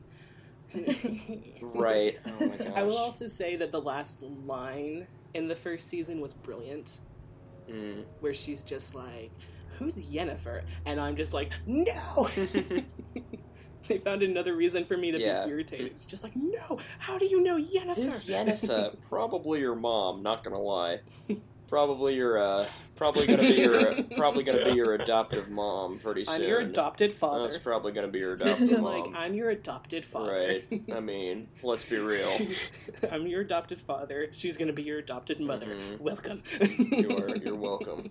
[1.62, 2.18] Right.
[2.26, 2.68] Oh my gosh.
[2.76, 7.00] I will also say that the last line in the first season was brilliant.
[7.70, 8.04] Mm.
[8.20, 9.30] where she's just like,
[9.78, 12.28] "Who's Yennefer?" And I'm just like, "No."
[13.88, 15.46] they found another reason for me to Yeah.
[15.46, 15.88] be irritated.
[15.88, 18.96] It's just like, "No, how do you know Yennefer?" Who's Yennefer?
[19.10, 20.22] Probably your mom.
[20.24, 21.00] Not gonna lie.
[21.70, 26.42] Probably your uh, probably gonna be your probably gonna be your adoptive mom pretty soon.
[26.42, 27.44] I'm your adopted father.
[27.44, 29.12] That's probably gonna be your It's adoptive just mom.
[29.14, 30.32] like I'm your adopted father.
[30.32, 30.84] Right.
[30.92, 32.30] I mean, let's be real.
[33.12, 34.30] I'm your adopted father.
[34.32, 35.68] She's gonna be your adopted mother.
[35.68, 36.00] Mhm.
[36.00, 36.42] Welcome.
[36.60, 38.10] You're you're welcome.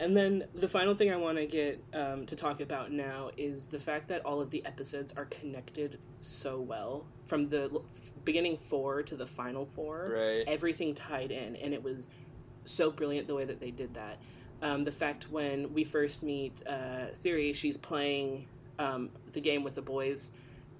[0.00, 3.66] And then the final thing I want to get um, to talk about now is
[3.66, 7.80] the fact that all of the episodes are connected so well from the
[8.24, 10.12] beginning four to the final four.
[10.12, 10.44] Right.
[10.46, 12.08] Everything tied in, and it was
[12.66, 14.18] so brilliant the way that they did that.
[14.62, 18.46] Um, the fact when we first meet uh, Ciri, she's playing
[18.78, 20.32] um, the game with the boys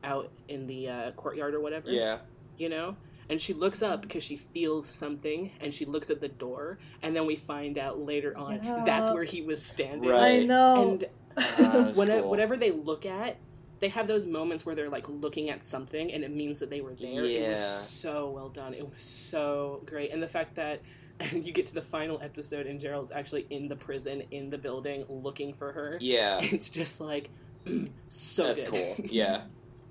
[0.05, 2.19] out in the uh, courtyard or whatever Yeah.
[2.59, 2.97] you know?
[3.29, 7.15] And she looks up because she feels something and she looks at the door and
[7.17, 10.09] then we find out later on that's where he was standing.
[10.09, 10.43] Right.
[10.43, 10.91] I know.
[10.93, 11.05] And
[11.59, 12.31] that's when cool.
[12.31, 13.37] whatever they look at,
[13.81, 16.81] they have those moments where they're like looking at something and it means that they
[16.81, 17.25] were there.
[17.25, 17.51] It Yeah.
[17.55, 18.73] was so well done.
[18.75, 20.13] It was so great.
[20.13, 20.81] And the fact that and
[21.33, 25.05] you get to the final episode and Geralt's actually in the prison in the building
[25.09, 25.99] looking for her.
[26.01, 27.31] Yeah, It's just like
[27.67, 28.71] mm, so that's good.
[28.73, 28.97] cool.
[29.11, 29.43] Yeah,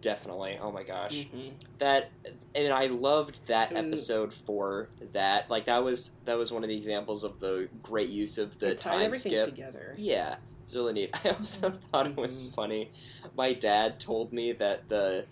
[0.02, 0.58] definitely.
[0.62, 1.28] Oh my gosh.
[1.34, 1.54] Mhm.
[1.80, 2.12] that
[2.54, 3.88] and I loved that Mm.
[3.88, 5.50] episode for that.
[5.50, 8.76] Like that was that was one of the examples of the great use of the
[8.76, 9.46] time skip.
[9.46, 9.96] together.
[9.98, 11.10] Yeah, it's really neat.
[11.26, 12.54] I also thought it was Mhm.
[12.54, 12.92] funny.
[13.36, 15.26] My dad told me that the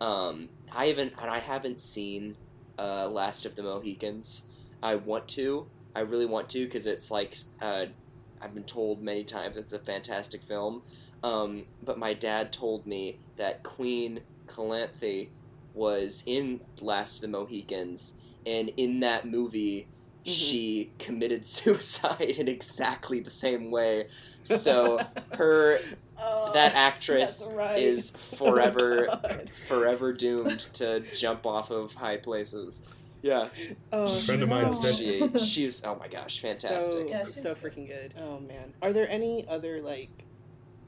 [0.00, 2.36] um I haven't and I haven't seen
[2.78, 4.44] uh Last of the Mohicans.
[4.82, 5.66] I want to.
[5.94, 7.86] I really want to because it's like uh
[8.40, 10.82] I've been told many times it's a fantastic film.
[11.22, 15.28] Um, but my dad told me that Queen Calanthe
[15.74, 18.14] was in Last of the Mohicans,
[18.46, 19.86] and in that movie,
[20.24, 20.30] Mhm.
[20.32, 24.08] she committed suicide in exactly the same way.
[24.42, 24.98] So
[25.32, 25.78] her
[26.22, 27.78] Oh, that actress right.
[27.78, 29.50] is Oh forever God.
[29.68, 32.82] forever doomed to jump off of high places.
[33.22, 33.48] Yeah,
[33.92, 36.92] Oh, Friend of mine so- said- she she was oh my gosh, fantastic.
[36.92, 38.14] So, Yeah, so freaking good.
[38.18, 38.72] Oh man.
[38.82, 40.08] Are there any other like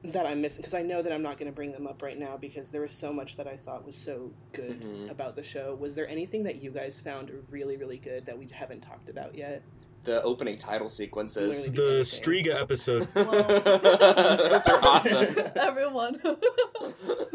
[0.05, 0.62] that I'm missing?
[0.62, 2.81] Because I know that I'm not going to bring them up right now because there
[2.81, 5.11] was so much that I thought was so good Mhm.
[5.11, 5.75] about the show.
[5.77, 9.37] Was there anything that you guys found really, really good that we haven't talked about
[9.37, 9.62] yet?
[10.04, 11.68] The opening title sequences.
[11.68, 11.90] Literally.
[11.90, 12.22] The anything.
[12.22, 13.02] Striga episode.
[13.14, 15.36] Those are awesome.
[15.56, 16.20] Everyone.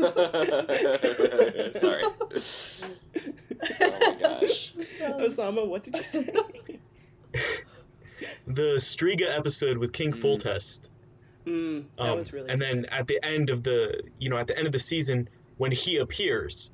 [1.73, 2.03] Sorry.
[2.03, 2.29] Oh
[3.79, 4.73] my gosh.
[5.01, 6.31] Osama, what did you say?
[8.47, 10.19] The Striga episode with King Mm.
[10.21, 10.89] Foltest.
[11.45, 12.49] mm, that Um, was really.
[12.49, 15.29] and then at the end of the you know at the end of the season
[15.57, 16.71] when he appears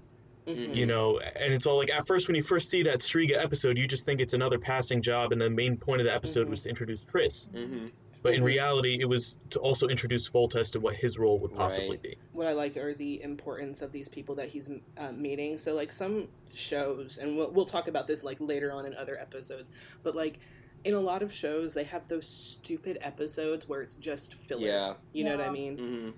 [0.47, 0.75] Mhm.
[0.75, 3.77] you know and it's all like at first when you first see that striga episode
[3.77, 6.51] you just think it's another passing job and the main point of the episode Mhm.
[6.51, 7.87] was to introduce Triss hmm
[8.21, 8.45] but in Mhm.
[8.45, 12.01] reality it was to also introduce Foltest and what his role would possibly Right.
[12.01, 15.57] be what I like are the importance of these people that he's uh, meeting.
[15.57, 19.19] So like some shows, and we'll, we'll talk about this like later on in other
[19.19, 19.71] episodes,
[20.03, 20.39] but like
[20.85, 24.67] in a lot of shows they have those stupid episodes where it's just filler.
[24.67, 24.93] Yeah.
[25.11, 25.51] You know what I Yeah.
[25.51, 26.13] mean?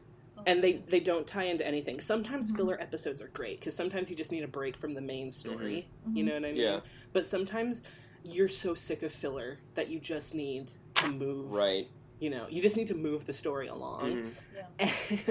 [0.46, 2.00] And they they don't tie into anything.
[2.02, 2.56] Sometimes Mhm.
[2.58, 5.88] filler episodes are great because sometimes you just need a break from the main story.
[6.08, 6.18] Mhm.
[6.18, 6.56] You know what I mean?
[6.62, 6.80] Yeah.
[7.14, 7.84] But sometimes
[8.24, 11.52] you're so sick of filler that you just need to move.
[11.52, 11.88] Right.
[12.20, 14.34] You know, you just need to move the story along.
[14.80, 14.90] hmm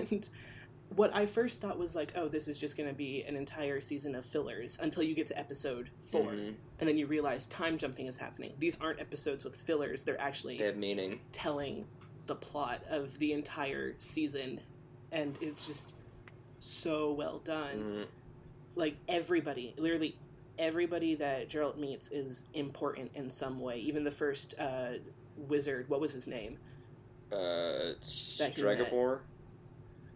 [0.09, 0.29] And
[0.95, 3.81] what I first thought was like, oh, this is just going to be an entire
[3.81, 6.55] season of fillers until you get to episode 4 Mhm.
[6.79, 8.53] And then you realize time jumping is happening.
[8.59, 11.21] These aren't episodes with fillers, they're actually They have meaning.
[11.33, 11.87] telling
[12.27, 14.61] the plot of the entire season.
[15.13, 15.95] And it's just
[16.61, 17.79] so well done.
[17.79, 18.07] Mhm.
[18.77, 20.17] Like, everybody, literally
[20.59, 23.79] everybody that Geralt meets is important in some way.
[23.81, 24.93] Even the first uh,
[25.37, 26.59] wizard, what was his name?
[27.33, 28.01] Uh, That.
[28.55, 29.21] Stregobor?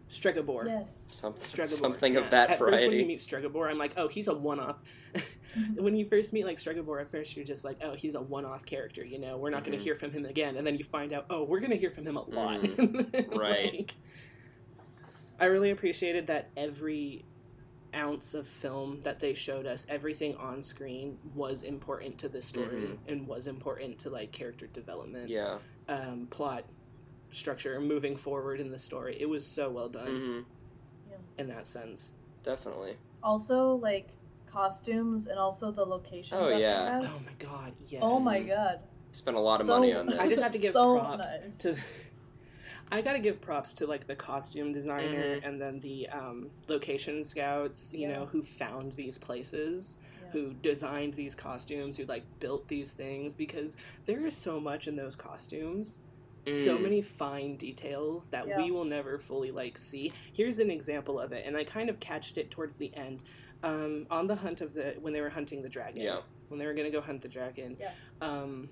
[0.09, 0.65] Stregobor.
[0.65, 1.07] Yes.
[1.11, 1.67] Some, Stregobor.
[1.67, 2.19] something yeah.
[2.21, 4.77] of that At first, when you meet Stregobor, I'm like, oh, he's a one-off.
[5.75, 8.65] when you first meet like Stregobor, at first you're just like, oh, he's a one-off
[8.65, 9.05] character.
[9.05, 9.79] You know, we're not going Mhm.
[9.79, 10.55] to hear from him again.
[10.57, 12.61] And then you find out, oh, we're going to hear from him a lot.
[13.37, 13.73] right.
[13.73, 13.95] Like,
[15.39, 17.25] I really appreciated that every
[17.95, 22.67] ounce of film that they showed us, everything on screen was important to the story
[22.67, 22.97] Mhm.
[23.07, 25.57] and was important to like character development, Yeah.
[25.87, 26.65] um, plot
[27.31, 29.17] structure, moving forward in the story.
[29.19, 30.39] It was so well done hmm
[31.37, 32.11] in that sense.
[32.43, 32.97] Definitely.
[33.23, 34.09] Also, like
[34.45, 36.33] costumes and also the locations.
[36.33, 36.99] Oh, that yeah.
[37.03, 38.01] Oh my god, yes.
[38.03, 38.81] Oh my god.
[39.11, 40.19] Spent a lot of So- money on this.
[40.19, 41.57] I just have to give So props nice.
[41.59, 41.75] to.
[42.91, 45.45] I gotta give props to like the costume designer Mhm.
[45.45, 48.13] and then the um, location scouts, you Yeah.
[48.19, 50.29] know, who found these places, Yeah.
[50.31, 54.95] who designed these costumes, who like built these things because there is so much in
[54.95, 55.99] those costumes.
[56.47, 56.81] So Mm.
[56.81, 58.57] many fine details that Yeah.
[58.57, 60.11] we will never fully like see.
[60.33, 63.23] Here's an example of it, and I kind of catched it towards the end.
[63.61, 66.21] Um, on the hunt of the when they were hunting the dragon Yeah.
[66.47, 67.75] when they were gonna go hunt the dragon.
[67.79, 67.91] Yeah.
[68.21, 68.69] Um.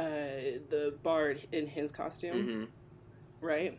[0.00, 2.64] Uh, the bard in his costume, hmm
[3.40, 3.78] right?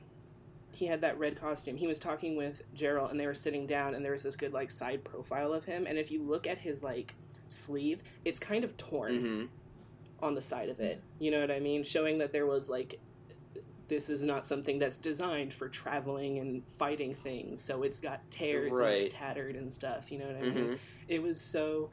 [0.72, 1.78] He had that red costume.
[1.78, 4.54] He was talking with Geralt, and they were sitting down, and there was this good
[4.54, 5.86] like side profile of him.
[5.88, 7.16] And if you look at his like
[7.48, 9.46] sleeve, it's kind of torn hmm
[10.22, 11.02] on the side of it.
[11.20, 11.84] You know what I mean?
[11.84, 13.00] Showing that there was like
[13.88, 17.62] this is not something that's designed for traveling and fighting things.
[17.62, 20.12] So it's got tears and it's tattered and stuff.
[20.12, 20.70] You know what I mean?
[20.70, 20.74] hmm
[21.08, 21.90] it was so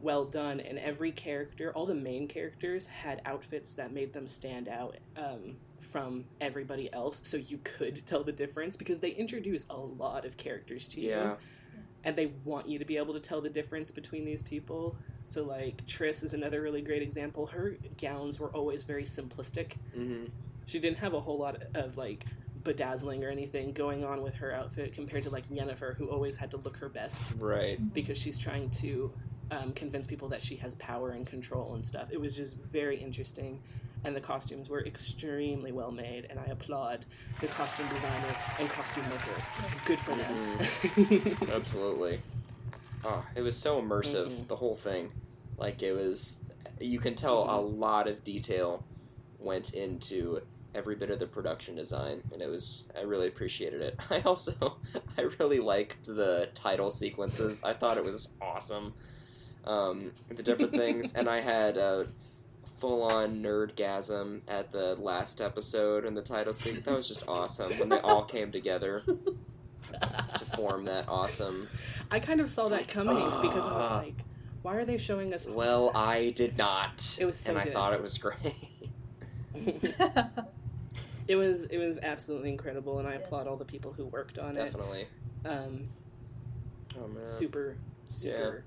[0.00, 4.68] well done and every character all the main characters had outfits that made them stand
[4.68, 7.20] out um, from everybody else.
[7.24, 11.10] So you could tell the difference because they introduce a lot of characters to you.
[11.10, 11.34] Yeah.
[12.04, 14.96] and they want you to be able to tell the difference between these people.
[15.26, 17.46] So like Triss is another really great example.
[17.46, 19.74] Her gowns were always very simplistic.
[19.94, 20.24] Hmm
[20.70, 22.24] she didn't have a whole lot of like
[22.62, 26.50] bedazzling or anything going on with her outfit compared to like Yennefer who always had
[26.52, 27.24] to look her best.
[27.38, 27.78] Right.
[27.92, 29.12] because she's trying to
[29.50, 32.08] um, convince people that she has power and control and stuff.
[32.10, 33.60] It was just very interesting,
[34.04, 37.04] and the costumes were extremely well made, and I applaud
[37.40, 39.46] the costume designer and costume makers.
[39.84, 41.48] Good for them.
[41.52, 42.20] Absolutely.
[43.04, 44.48] Oh, it was so immersive, Mhm.
[44.48, 45.10] the whole thing.
[45.56, 46.44] Like it was
[46.80, 48.82] you can tell a lot of detail
[49.38, 50.40] went into
[50.74, 53.96] every bit of the production design and it was I really appreciated it.
[54.10, 54.78] I also
[55.18, 57.62] I really liked the title sequences.
[57.64, 58.94] I thought it was awesome.
[59.64, 62.06] Um, the different things and I had a
[62.78, 66.84] full on nerdgasm at the last episode and the title sequence.
[66.86, 71.68] That was just awesome when they all came together to form that awesome
[72.10, 74.24] I kind of saw that coming because I was like,
[74.62, 75.46] why are they showing us?
[75.46, 77.16] Well, I did not.
[77.20, 78.54] It was so and I thought it was great.
[81.28, 83.26] it was it was absolutely incredible, and I Yes.
[83.26, 85.02] applaud all the people who worked on Definitely.
[85.02, 85.08] it.
[85.44, 85.76] Definitely.
[85.76, 85.88] Um,
[87.00, 87.24] Oh man.
[87.26, 87.76] super
[88.08, 88.64] super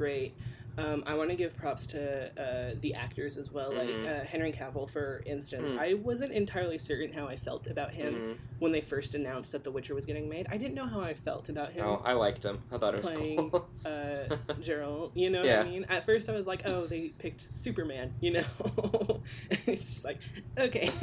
[0.00, 0.34] great.
[0.78, 3.76] Um, I want to give props to uh, the actors as well, Mhm.
[4.04, 5.72] like uh, Henry Cavill, for instance.
[5.72, 5.78] Mm.
[5.78, 8.36] I wasn't entirely certain how I felt about him Mhm.
[8.60, 10.46] when they first announced that The Witcher was getting made.
[10.48, 11.84] I didn't know how I felt about him.
[11.86, 12.62] Oh, I liked him.
[12.72, 13.68] I thought it was Playing, cool.
[13.84, 15.12] uh, Gerald.
[15.14, 15.58] You know Yeah.
[15.58, 15.86] what I mean?
[15.88, 18.44] At first, I was like, "Oh, they picked Superman." You know,
[19.66, 20.18] it's just like,
[20.58, 20.90] okay,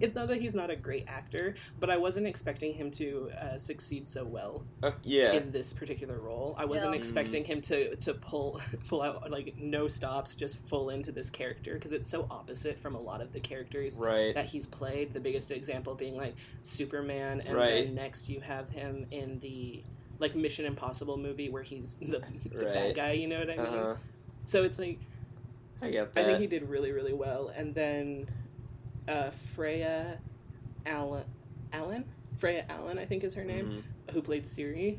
[0.00, 3.56] it's not that he's not a great actor, but I wasn't expecting him to uh,
[3.58, 5.32] succeed so well Uh, yeah.
[5.32, 6.54] in this particular role.
[6.58, 6.98] I wasn't Yeah.
[6.98, 11.74] expecting him to to pull pull out like no stops, just full into this character
[11.74, 14.34] because it's so opposite from a lot of the characters right.
[14.34, 15.12] that he's played.
[15.14, 17.84] The biggest example being like Superman, and Right.
[17.86, 19.82] then next you have him in the
[20.20, 22.74] like Mission Impossible movie where he's the, the Right.
[22.74, 23.12] bad guy.
[23.12, 23.66] You know what I mean?
[23.66, 23.94] Uh-huh.
[24.44, 24.98] So it's like
[25.80, 27.52] I get I think he did really really well.
[27.54, 28.28] And then
[29.06, 30.18] uh, Freya
[30.86, 31.24] Allan,
[31.72, 32.04] Allan,
[32.36, 34.12] Freya Allan, I think is her name, Mhm.
[34.14, 34.98] who played Ciri.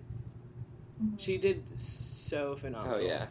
[1.18, 2.98] She did so phenomenal.
[2.98, 3.28] Oh yeah,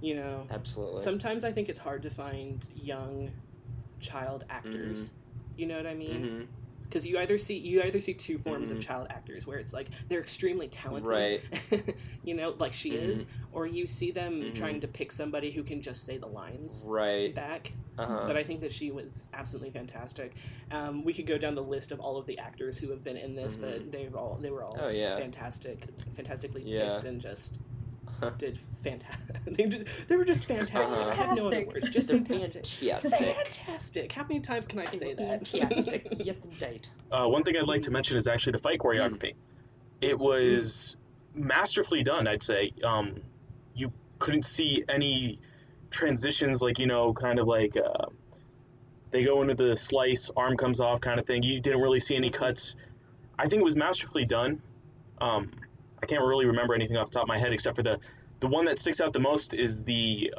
[0.00, 1.02] You know, absolutely.
[1.02, 3.30] sometimes I think it's hard to find young
[4.00, 5.12] child actors.
[5.56, 6.48] You know what I mean?
[6.84, 8.82] Because you either see you either see two forms of Mhm.
[8.82, 11.40] child actors where it's like they're extremely talented Right.
[12.24, 14.54] you know like she is or you see them Mhm.
[14.56, 17.32] trying to pick somebody who can just say the lines Right.
[17.32, 18.24] back Uh-huh.
[18.26, 20.34] but i think that she was absolutely fantastic
[20.72, 23.16] um, we could go down the list of all of the actors who have been
[23.16, 25.16] in this but they've all they were all Oh, yeah.
[25.16, 25.86] fantastic
[26.16, 26.94] fantastically Yeah.
[26.94, 27.56] picked and just
[28.38, 31.74] did fantastic they, just, they were just fantastic i have no other Fantastic.
[31.74, 33.36] words just fantastic fantastic.
[33.36, 36.06] fantastic how many times can i say that Fantastic.
[36.18, 36.88] yes, indeed.
[37.10, 39.34] Uh, one thing I'd like to mention is actually the fight choreography.
[40.00, 40.96] It was
[41.34, 42.72] masterfully done, I'd say.
[42.84, 43.20] Um,
[43.74, 45.38] you couldn't see any
[45.90, 48.06] transitions, like, you know, kind of like uh,
[49.10, 51.42] they go into the slice, arm comes off kind of thing.
[51.42, 52.76] You didn't really see any cuts.
[53.38, 54.60] I think it was masterfully done.
[55.20, 55.50] Um,
[56.02, 57.98] I can't really remember anything off the top of my head except for the,
[58.40, 60.32] the one that sticks out the most is the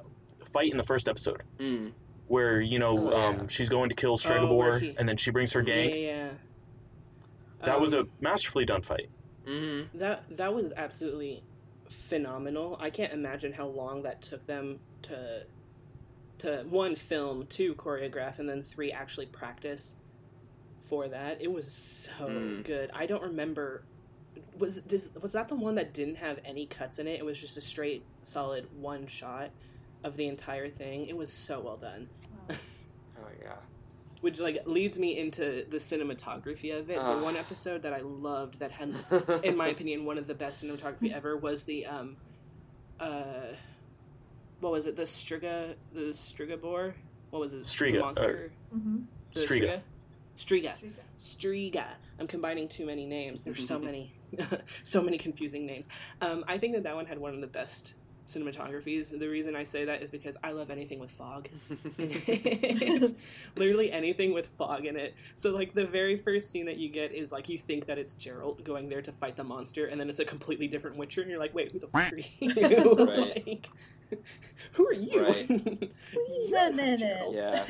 [0.51, 1.43] fight in the first episode.
[1.59, 1.91] Mm.
[2.27, 3.25] Where you know Oh, yeah.
[3.41, 5.89] um, she's going to kill Oh, Stregobor, he- and then she brings her gang.
[5.89, 6.29] Yeah, yeah.
[7.65, 9.09] That was a Um, masterfully done fight.
[9.45, 9.97] Mm-hmm.
[9.97, 11.43] that that was absolutely
[11.89, 12.77] phenomenal.
[12.79, 15.43] I can't imagine how long that took them to
[16.39, 19.95] to one film, two choreograph, and then three actually practice
[20.85, 21.41] for that.
[21.41, 22.63] It was so Mm.
[22.63, 22.89] good.
[22.93, 23.83] I don't remember.
[24.61, 27.19] Was does, was that the one that didn't have any cuts in it?
[27.19, 29.49] It was just a straight, solid one shot
[30.03, 31.07] of the entire thing.
[31.07, 32.09] It was so well done.
[32.49, 32.55] Wow.
[33.23, 33.53] Oh yeah.
[34.21, 36.97] Which like leads me into the cinematography of it.
[36.99, 37.15] Ah.
[37.15, 38.95] the one episode that I loved that had
[39.43, 42.17] in my opinion, one of the best cinematography ever was the um,
[42.99, 43.53] uh,
[44.59, 44.95] what was it?
[44.95, 46.93] The Striga, the Strigabor.
[47.29, 47.61] What was it?
[47.61, 48.51] Striga, The uh, monster.
[48.75, 48.97] Mm-hmm.
[49.33, 49.81] The Striga.
[50.37, 50.73] Striga.
[51.17, 51.85] Striga.
[52.19, 53.43] I'm combining too many names.
[53.43, 54.13] There's so many,
[54.83, 55.87] so many confusing names.
[56.21, 57.93] Um, I think that that one had one of the best
[58.35, 59.17] cinematographies.
[59.17, 61.49] The reason I say that is because I love anything with fog.
[61.97, 63.13] it's
[63.55, 65.13] literally anything with fog in it.
[65.35, 68.15] So like the very first scene that you get is like you think that it's
[68.15, 71.29] Gerald going there to fight the monster, and then it's a completely different Witcher, and
[71.29, 72.93] you're like, wait, who the fuck are you?
[73.05, 73.47] Right.
[73.47, 73.69] like,
[74.73, 75.21] who are you?
[75.21, 75.49] Right.
[75.49, 77.27] Wait a minute.
[77.31, 77.65] Yeah.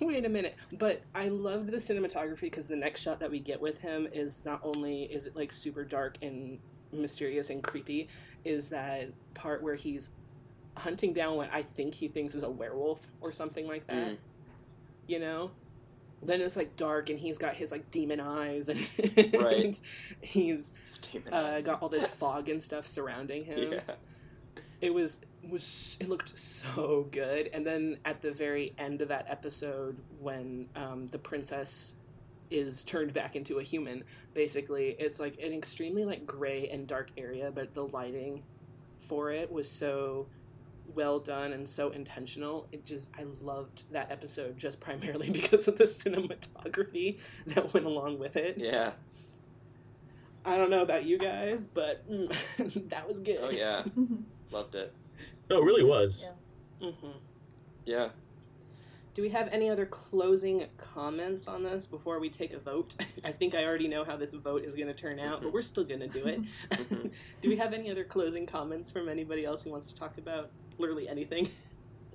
[0.00, 0.56] Wait a minute.
[0.72, 4.44] But I loved the cinematography because the next shot that we get with him is
[4.44, 6.58] not only is it like super dark and
[6.92, 8.08] mysterious and creepy,
[8.46, 10.10] is that part where he's
[10.76, 14.12] hunting down what I think he thinks is a werewolf or something like that.
[14.12, 14.16] Mm.
[15.06, 15.50] You know?
[16.22, 18.80] Then it's like dark and he's got his like demon eyes and
[19.34, 19.78] Right.
[20.20, 20.74] he's
[21.30, 23.80] uh, got all this fog and stuff surrounding him Yeah.
[24.80, 29.26] it was was it looked so good and then at the very end of that
[29.28, 31.94] episode when um, the princess
[32.50, 37.10] is turned back into a human basically it's like an extremely like gray and dark
[37.16, 38.42] area but the lighting
[38.98, 40.26] for it was so
[40.94, 42.66] well done and so intentional.
[42.72, 47.18] It just I loved that episode just primarily because of the cinematography
[47.48, 48.58] that went along with it.
[48.58, 48.92] Yeah.
[50.44, 53.40] I don't know about you guys, but mm, that was good.
[53.42, 53.84] Oh yeah.
[54.52, 54.94] Loved it.
[55.50, 56.24] No, it really was.
[56.80, 56.90] Yeah.
[56.90, 57.08] hmm
[57.84, 58.08] Yeah.
[59.16, 62.96] Do we have any other closing comments on this before we take a vote?
[63.24, 65.62] I think I already know how this vote is going to turn out, but we're
[65.62, 66.42] still going to do it.
[66.70, 67.10] Mhm.
[67.40, 70.50] do we have any other closing comments from anybody else who wants to talk about
[70.76, 71.48] literally anything?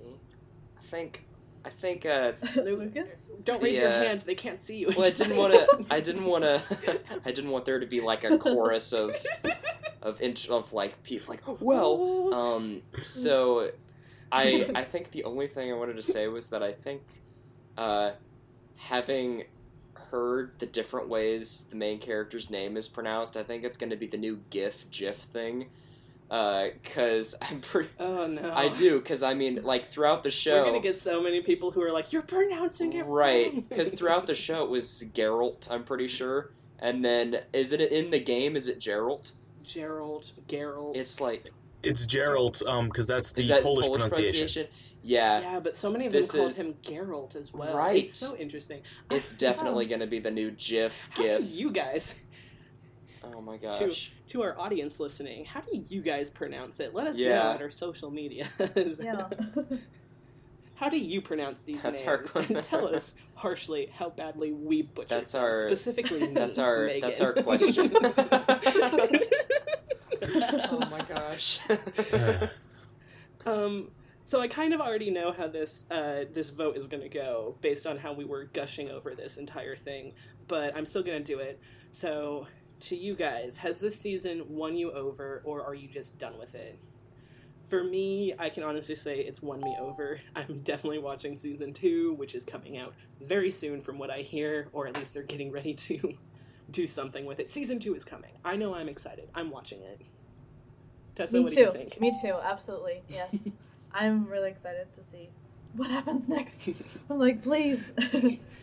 [0.00, 1.24] I think.
[1.64, 2.06] I think.
[2.06, 3.16] Uh, Lucas?
[3.42, 4.92] Don't raise your hand; they can't see you.
[4.96, 5.84] well, I didn't want to.
[5.92, 7.00] I didn't want to.
[7.24, 9.16] I didn't want there to be like a chorus of
[10.02, 12.32] of int- of like people like well.
[12.32, 12.82] Um.
[13.00, 13.72] So,
[14.32, 17.02] I I think the only thing I wanted to say was that I think,
[17.76, 18.12] uh,
[18.76, 19.44] having
[20.10, 23.96] heard the different ways the main character's name is pronounced, I think it's going to
[23.96, 25.66] be the new GIF GIF thing.
[26.30, 27.90] Uh, cause I'm pretty.
[28.00, 28.54] Oh no!
[28.54, 31.72] I do, cause I mean, like throughout the show, We're gonna get so many people
[31.72, 33.68] who are like, "You're pronouncing it right?
[33.68, 38.10] Because throughout the show it was Geralt, I'm pretty sure, and then is it in
[38.10, 38.56] the game?
[38.56, 39.32] Is it Geralt?
[39.62, 40.96] Gerald, Geralt.
[40.96, 41.52] It's like
[41.82, 44.66] It's Geralt, um, because that's the that Polish, pronunciation.
[45.04, 47.74] Yeah, yeah, but so many of them This called is- him Geralt as well.
[47.76, 48.04] Right.
[48.04, 48.82] It's so interesting.
[49.10, 51.50] I it's forgot- definitely gonna be the new GIF How do GIF.
[51.52, 52.14] you guys,
[53.24, 54.12] Oh my gosh.
[54.28, 56.94] to our audience listening, how do you guys pronounce it?
[56.94, 57.50] Let us know Yeah.
[57.50, 58.48] on our social media.
[58.58, 59.28] Yeah.
[60.74, 62.32] How do you pronounce these That's our names?
[62.32, 65.42] que- and tell us harshly how badly we butchered That's them.
[65.44, 67.00] our- specifically me, that's our- Megan.
[67.02, 67.92] that's our question.
[70.52, 71.60] Oh my gosh.
[73.44, 73.90] Um,
[74.24, 77.56] so I kind of already know how this uh, this vote is going to go
[77.60, 80.12] based on how we were gushing over this entire thing,
[80.48, 81.60] but I'm still going to do it.
[81.90, 82.46] So
[82.80, 86.54] to you guys, has this season won you over, or are you just done with
[86.54, 86.78] it?
[87.68, 90.20] For me, I can honestly say it's won me over.
[90.36, 94.68] I'm definitely watching season two, which is coming out very soon, from what I hear,
[94.72, 96.14] or at least they're getting ready to
[96.70, 97.50] do something with it.
[97.50, 98.32] Season two is coming.
[98.44, 99.30] I know I'm excited.
[99.34, 100.00] I'm watching it.
[101.14, 101.56] Tessa, Me what too.
[101.56, 102.00] do you think?
[102.00, 102.34] Me too.
[102.42, 103.02] Absolutely.
[103.08, 103.48] Yes.
[103.94, 105.28] I'm really excited to see
[105.74, 106.66] what happens next.
[107.10, 107.92] I'm like, please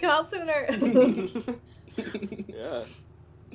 [0.02, 0.68] come out sooner.
[2.48, 2.84] yeah.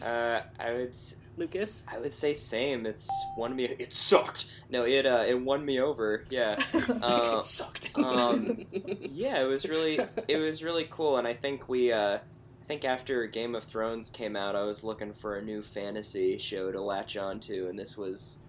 [0.03, 0.97] Uh, I would.
[1.37, 1.83] Lucas?
[1.91, 2.87] I would say same.
[2.87, 3.65] It's won me.
[3.65, 4.47] It sucked.
[4.71, 6.25] No, it uh, it won me over.
[6.31, 6.63] Yeah.
[7.03, 7.91] Uh, it sucked.
[7.97, 12.65] um, yeah, it was really it was really cool, and I think we uh, I
[12.65, 16.71] think after Game of Thrones came out, I was looking for a new fantasy show
[16.71, 18.41] to latch onto, and this was.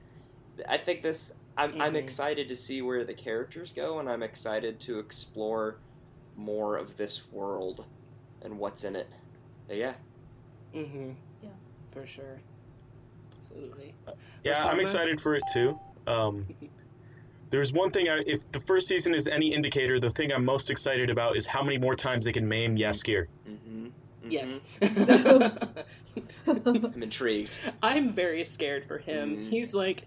[0.67, 1.33] I think this.
[1.57, 1.97] I'm I'm Mhm.
[1.97, 5.77] excited to see where the characters go, and I'm excited to explore
[6.35, 7.85] more of this world
[8.41, 9.07] and what's in it.
[9.67, 9.93] But yeah.
[10.73, 11.11] mm-hmm.
[11.41, 11.49] Yeah.
[11.91, 12.41] For sure.
[13.39, 13.93] Absolutely.
[14.43, 15.79] Yeah, I'm excited for it too.
[16.07, 16.45] Um,
[17.49, 20.69] there's one thing I, if the first season is any indicator, the thing I'm most
[20.69, 23.27] excited about is how many more times they can maim Jaskier.
[23.47, 23.87] Mm-hmm.
[24.29, 24.59] Yes.
[26.47, 27.57] I'm intrigued.
[27.81, 29.37] I'm very scared for him.
[29.37, 29.49] Mhm.
[29.49, 30.03] He's like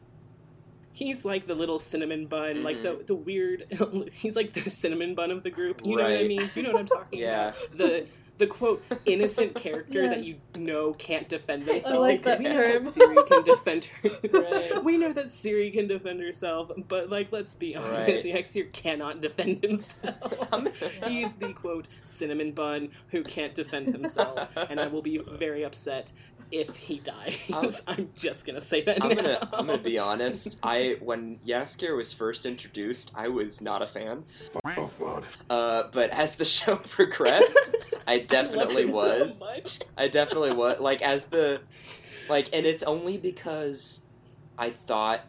[0.98, 3.06] he's like the little cinnamon bun, like the mm-hmm.
[3.06, 3.64] the weird
[4.12, 5.80] he's like the cinnamon bun of the group.
[5.84, 6.50] You know what I mean?
[6.54, 7.48] You know what I'm talking Yeah.
[7.50, 7.78] about.
[7.78, 8.06] The
[8.38, 11.98] the quote innocent character that you know can't defend themselves.
[12.00, 14.10] like that we know that Ciri can defend her.
[14.32, 14.84] Right.
[14.84, 18.22] We know that Ciri can defend herself, but like let's be honest, Right.
[18.22, 20.68] the Jaskier cannot defend himself.
[21.06, 26.12] He's the quote cinnamon bun who can't defend himself, and I will be very upset
[26.50, 27.38] if he dies.
[27.52, 29.02] I'm- I'm, just gonna say that.
[29.02, 29.14] I'm now.
[29.16, 30.58] gonna I'm gonna be honest.
[30.62, 34.24] I when Jaskier was first introduced, I was not a fan.
[35.50, 37.74] Uh, but as the show progressed,
[38.06, 39.82] I I love definitely him so was.
[39.98, 40.80] I definitely was.
[40.80, 41.60] Like as the
[42.28, 44.04] like, and it's only because
[44.58, 45.20] I thought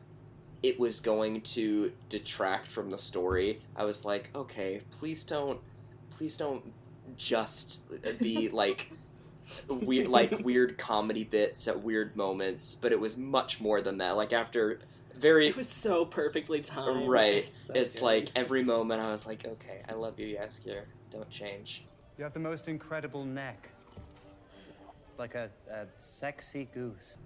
[0.62, 3.62] it was going to detract from the story.
[3.76, 5.60] I was like, okay, please don't,
[6.12, 6.74] please don't
[7.16, 7.82] just
[8.20, 8.92] be like
[9.68, 12.76] weird, like weird comedy bits at weird moments.
[12.76, 14.18] But it was much more than that.
[14.18, 14.80] Like after
[15.16, 17.08] very It was so perfectly timed.
[17.10, 20.84] right, It's, so it's like every moment I was like, okay, I love you, Jaskier.
[21.12, 21.86] Don't change.
[22.20, 23.70] You have the most incredible neck.
[25.08, 27.18] It's like a, a sexy goose.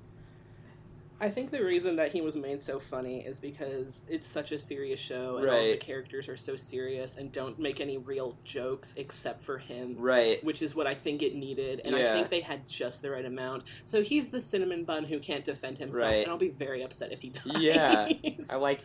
[1.19, 4.59] I think the reason that he was made so funny is because it's such a
[4.59, 8.93] serious show, and all the characters are so serious and don't make any real jokes
[8.95, 9.95] except for him.
[9.97, 10.43] Right.
[10.43, 12.11] which is what I think it needed, and Yeah.
[12.11, 13.63] I think they had just the right amount.
[13.85, 16.21] So he's the cinnamon bun who can't defend himself, Right.
[16.21, 17.57] and I'll be very upset if he dies.
[17.59, 18.09] Yeah.
[18.51, 18.81] I like.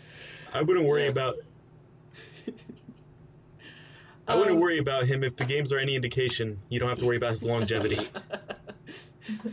[0.55, 1.11] I wouldn't worry Yeah.
[1.11, 1.35] about.
[4.29, 6.61] I wouldn't Um, worry about him if the games are any indication.
[6.69, 7.97] You don't have to worry about his longevity.
[9.27, 9.49] nice.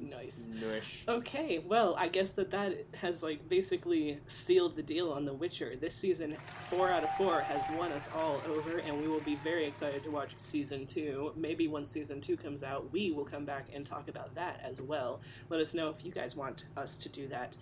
[0.00, 0.48] Nice.
[0.48, 0.84] Nice.
[1.08, 5.76] Okay, well, I guess that that has like basically sealed the deal on The Witcher.
[5.76, 6.36] This season,
[6.68, 10.02] four out of four, has won us all over, and we will be very excited
[10.04, 11.32] to watch season two.
[11.36, 14.80] Maybe when season two comes out, we will come back and talk about that as
[14.80, 15.20] well.
[15.48, 17.56] Let us know if you guys want us to do that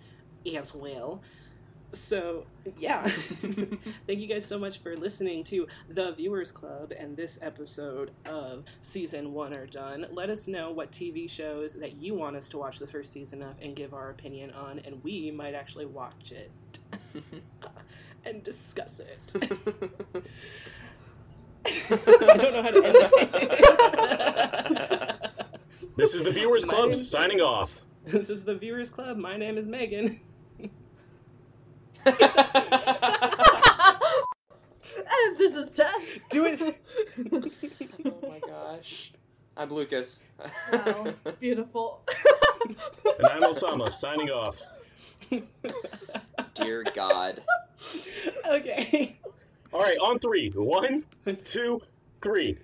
[0.55, 1.21] as well.
[1.93, 2.45] So,
[2.77, 3.01] yeah.
[4.07, 8.63] Thank you guys so much for listening to The Viewers Club and this episode of
[8.79, 10.05] season one are done.
[10.11, 13.41] Let us know what TV shows that you want us to watch the first season
[13.41, 16.51] of and give our opinion on, and we might actually watch it
[18.25, 19.19] and discuss it.
[21.65, 22.97] I don't know how to end
[24.71, 25.31] it.
[25.97, 27.81] This is the Viewers Club signing off.
[28.05, 29.17] this is The Viewers Club.
[29.17, 30.19] My name is Megan.
[32.05, 32.17] and
[35.37, 36.19] this is Tess.
[36.29, 36.61] Do it.
[38.05, 39.11] oh my gosh.
[39.57, 40.23] I'm Lucas.
[40.71, 42.01] Wow, beautiful.
[43.19, 44.61] And I'm Osama signing off.
[46.55, 47.43] Dear God.
[48.49, 49.19] okay.
[49.73, 50.49] All right, on three.
[50.55, 51.03] One,
[51.43, 51.81] two,
[52.21, 52.57] three.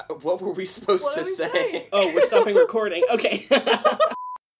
[0.00, 1.50] Uh, what were we supposed What to we say?
[1.52, 1.84] saying?
[1.92, 3.04] Oh, we're stopping recording.
[3.10, 3.46] Okay.